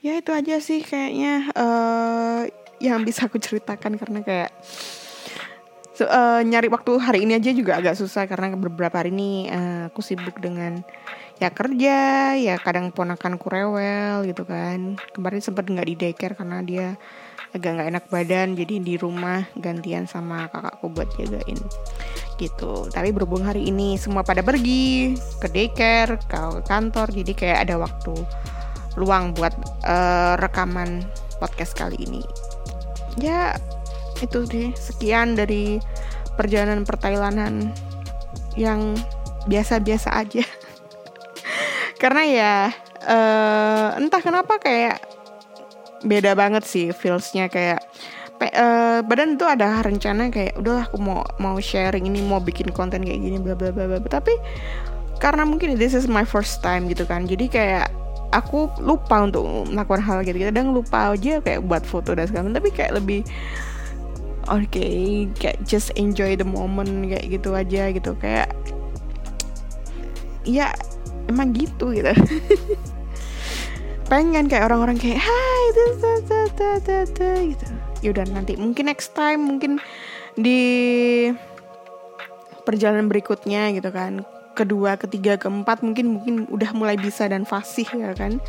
Ya 0.00 0.22
itu 0.22 0.30
aja 0.30 0.62
sih 0.62 0.86
kayaknya 0.86 1.50
uh, 1.56 2.46
yang 2.78 3.02
bisa 3.02 3.26
aku 3.26 3.42
ceritakan 3.42 3.98
karena 3.98 4.20
kayak 4.22 4.50
so, 5.96 6.06
uh, 6.06 6.44
nyari 6.44 6.70
waktu 6.70 6.92
hari 7.00 7.24
ini 7.26 7.40
aja 7.40 7.50
juga 7.50 7.80
agak 7.80 7.98
susah 7.98 8.28
karena 8.30 8.54
beberapa 8.54 9.02
hari 9.02 9.10
ini 9.10 9.50
uh, 9.50 9.90
aku 9.90 10.04
sibuk 10.04 10.38
dengan 10.38 10.84
ya 11.36 11.52
kerja 11.52 11.98
ya 12.38 12.54
kadang 12.62 12.94
ponakanku 12.94 13.50
rewel 13.50 14.24
gitu 14.24 14.46
kan. 14.46 14.94
Kemarin 15.10 15.42
sempat 15.42 15.66
nggak 15.66 15.88
di 15.90 15.94
daycare 15.98 16.38
karena 16.38 16.62
dia 16.62 16.86
agak 17.56 17.70
nggak 17.72 17.88
enak 17.88 18.04
badan 18.12 18.48
jadi 18.52 18.74
di 18.84 18.94
rumah 19.00 19.48
gantian 19.56 20.04
sama 20.04 20.52
kakakku 20.52 20.92
buat 20.92 21.08
jagain 21.16 21.56
gitu. 22.36 22.88
Tapi 22.92 23.12
berhubung 23.12 23.44
hari 23.44 23.68
ini 23.68 23.96
semua 23.96 24.22
pada 24.22 24.44
pergi 24.44 25.16
ke 25.40 25.48
daycare 25.48 26.20
ke 26.24 26.64
kantor 26.68 27.10
jadi 27.12 27.32
kayak 27.32 27.58
ada 27.68 27.74
waktu 27.80 28.14
luang 28.96 29.36
buat 29.36 29.52
uh, 29.84 30.40
rekaman 30.40 31.04
podcast 31.36 31.76
kali 31.76 32.00
ini. 32.00 32.22
Ya 33.20 33.56
itu 34.24 34.44
deh. 34.48 34.72
Sekian 34.76 35.36
dari 35.36 35.80
perjalanan 36.36 36.84
pertailanan 36.84 37.72
yang 38.56 38.96
biasa-biasa 39.48 40.16
aja. 40.16 40.44
Karena 42.00 42.22
ya 42.24 42.52
uh, 43.04 43.88
entah 44.00 44.20
kenapa 44.20 44.60
kayak 44.60 45.00
beda 46.04 46.32
banget 46.32 46.64
sih 46.64 46.92
feelsnya. 46.92 47.52
Kayak 47.52 47.84
uh, 48.40 49.00
badan 49.06 49.40
tuh 49.40 49.48
ada 49.48 49.80
rencana 49.80 50.28
kayak 50.28 50.56
udahlah 50.60 50.88
aku 50.88 50.98
mau 51.00 51.24
mau 51.40 51.56
sharing 51.56 52.08
ini 52.08 52.20
mau 52.24 52.40
bikin 52.40 52.72
konten 52.72 53.04
kayak 53.04 53.20
gini 53.20 53.38
bla 53.40 53.56
bla 53.56 53.72
bla 53.72 53.86
bla. 53.86 53.98
Tapi 54.04 54.34
karena 55.16 55.48
mungkin 55.48 55.80
this 55.80 55.96
is 55.96 56.04
my 56.04 56.24
first 56.24 56.60
time 56.60 56.84
gitu 56.92 57.08
kan 57.08 57.24
jadi 57.24 57.48
kayak 57.48 57.86
aku 58.36 58.68
lupa 58.84 59.24
untuk 59.24 59.48
melakukan 59.72 60.04
hal 60.04 60.18
gitu 60.28 60.36
kadang 60.36 60.76
lupa 60.76 61.16
aja 61.16 61.40
kayak 61.40 61.64
buat 61.64 61.88
foto 61.88 62.12
dan 62.12 62.28
segala 62.28 62.52
tapi 62.52 62.68
kayak 62.68 63.00
lebih 63.00 63.24
oke 64.46 64.66
okay, 64.70 65.26
kayak 65.38 65.58
just 65.66 65.90
enjoy 65.96 66.38
the 66.38 66.46
moment 66.46 67.10
kayak 67.10 67.26
gitu 67.30 67.54
aja 67.54 67.90
gitu. 67.90 68.14
Kayak 68.18 68.50
ya 70.46 70.70
emang 71.26 71.54
gitu 71.54 71.90
gitu. 71.94 72.12
Pengen 74.10 74.46
kayak 74.46 74.70
orang-orang 74.70 75.02
kayak 75.02 75.18
hai 75.18 75.62
gitu 77.50 77.75
yaudah 78.04 78.24
nanti 78.28 78.56
mungkin 78.58 78.90
next 78.90 79.16
time 79.16 79.44
mungkin 79.44 79.80
di 80.36 80.60
perjalanan 82.66 83.06
berikutnya 83.06 83.72
gitu 83.72 83.88
kan 83.94 84.26
kedua, 84.56 84.96
ketiga, 84.96 85.36
keempat 85.36 85.84
mungkin 85.84 86.16
mungkin 86.16 86.34
udah 86.48 86.72
mulai 86.72 86.96
bisa 86.96 87.28
dan 87.28 87.44
fasih 87.44 87.86
ya 87.92 88.16
kan. 88.16 88.40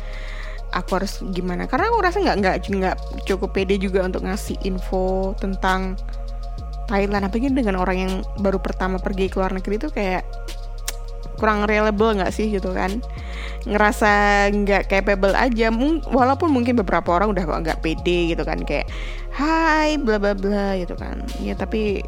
Aku 0.72 0.96
harus 0.96 1.20
gimana? 1.36 1.68
Karena 1.68 1.92
aku 1.92 2.00
rasa 2.00 2.18
nggak 2.24 2.36
nggak 2.40 2.56
nggak 2.72 2.96
cukup 3.28 3.52
pede 3.52 3.76
juga 3.76 4.04
untuk 4.08 4.24
ngasih 4.24 4.56
info 4.64 5.36
tentang 5.36 6.00
Thailand. 6.88 7.28
Apalagi 7.28 7.52
dengan 7.52 7.76
orang 7.76 7.96
yang 8.00 8.12
baru 8.40 8.56
pertama 8.58 8.96
pergi 8.96 9.28
ke 9.28 9.36
luar 9.36 9.52
negeri 9.52 9.76
itu 9.76 9.88
kayak 9.92 10.24
kurang 11.38 11.64
reliable 11.64 12.18
nggak 12.18 12.34
sih 12.34 12.50
gitu 12.50 12.74
kan? 12.74 12.98
Ngerasa 13.64 14.10
nggak 14.52 14.90
capable 14.90 15.32
aja. 15.32 15.70
Walaupun 16.10 16.50
mungkin 16.50 16.74
beberapa 16.76 17.14
orang 17.14 17.32
udah 17.32 17.44
nggak 17.46 17.80
pede 17.80 18.34
gitu 18.34 18.42
kan 18.42 18.60
kayak 18.66 18.90
hai 19.32 19.96
bla 19.96 20.18
bla 20.18 20.34
bla 20.34 20.74
gitu 20.76 20.98
kan. 20.98 21.22
Ya 21.38 21.54
tapi 21.54 22.02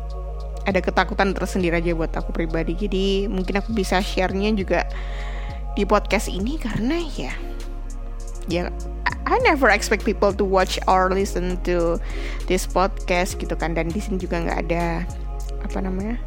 ada 0.69 0.83
ketakutan 0.83 1.33
tersendiri 1.33 1.79
aja 1.79 1.95
buat 1.97 2.13
aku 2.13 2.35
pribadi. 2.35 2.77
Jadi 2.77 3.31
mungkin 3.31 3.63
aku 3.63 3.73
bisa 3.73 4.03
sharenya 4.03 4.53
juga 4.53 4.85
di 5.79 5.87
podcast 5.87 6.27
ini 6.27 6.59
karena 6.59 6.99
ya 7.15 7.33
ya 8.51 8.67
I 9.31 9.39
never 9.47 9.71
expect 9.71 10.03
people 10.03 10.35
to 10.35 10.43
watch 10.43 10.83
or 10.91 11.07
listen 11.15 11.55
to 11.63 12.03
this 12.51 12.67
podcast 12.67 13.39
gitu 13.39 13.55
kan. 13.55 13.79
Dan 13.79 13.95
di 13.95 14.03
sini 14.03 14.19
juga 14.19 14.43
nggak 14.43 14.59
ada 14.67 15.07
apa 15.61 15.79
namanya 15.79 16.19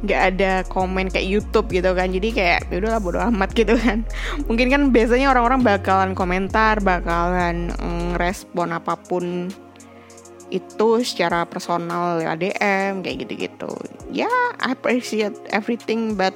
nggak 0.00 0.22
ada 0.34 0.52
komen 0.68 1.12
kayak 1.12 1.28
YouTube 1.28 1.68
gitu 1.72 1.92
kan. 1.92 2.08
Jadi 2.08 2.28
kayak 2.32 2.72
ya 2.72 2.76
udahlah 2.80 3.00
bodo 3.00 3.20
amat 3.20 3.50
gitu 3.60 3.76
kan. 3.76 4.04
Mungkin 4.48 4.72
kan 4.72 4.82
biasanya 4.92 5.32
orang-orang 5.32 5.60
bakalan 5.60 6.12
komentar 6.16 6.80
bakalan 6.80 7.72
mm, 7.76 8.16
respon 8.16 8.72
apa 8.72 8.96
pun 8.96 9.52
itu 10.50 10.88
secara 11.06 11.46
personal 11.46 12.18
ya 12.18 12.34
DM 12.34 13.06
kayak 13.06 13.16
gitu-gitu. 13.26 13.70
Ya 14.10 14.26
yeah, 14.26 14.42
I 14.58 14.74
appreciate 14.74 15.36
everything 15.54 16.18
but 16.18 16.34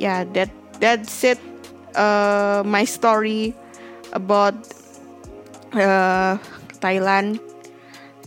yeah, 0.00 0.18
that 0.32 0.50
that's 0.80 1.20
it 1.22 1.38
uh, 1.94 2.64
my 2.64 2.86
story 2.88 3.52
about 4.14 4.56
uh, 5.76 6.38
Thailand. 6.78 7.42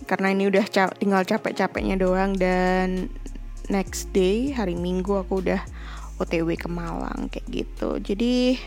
Karena 0.07 0.31
ini 0.31 0.47
udah 0.47 0.63
tinggal 0.95 1.27
capek-capeknya 1.27 1.99
doang 1.99 2.31
dan 2.39 3.11
next 3.67 4.11
day 4.15 4.51
hari 4.55 4.75
Minggu 4.75 5.15
aku 5.19 5.43
udah 5.43 5.61
OTW 6.17 6.57
ke 6.57 6.69
Malang 6.71 7.29
kayak 7.29 7.47
gitu. 7.49 8.01
Jadi 8.01 8.57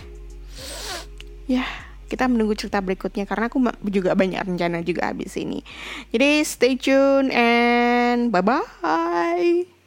ya 1.50 1.66
kita 2.10 2.26
menunggu 2.26 2.58
cerita 2.58 2.82
berikutnya 2.82 3.26
karena 3.26 3.46
aku 3.46 3.58
juga 3.90 4.18
banyak 4.18 4.42
rencana 4.42 4.82
juga 4.82 5.10
habis 5.10 5.34
ini. 5.38 5.62
Jadi 6.10 6.42
stay 6.46 6.74
tune 6.74 7.30
and 7.34 8.34
bye 8.34 8.42
bye 8.42 9.79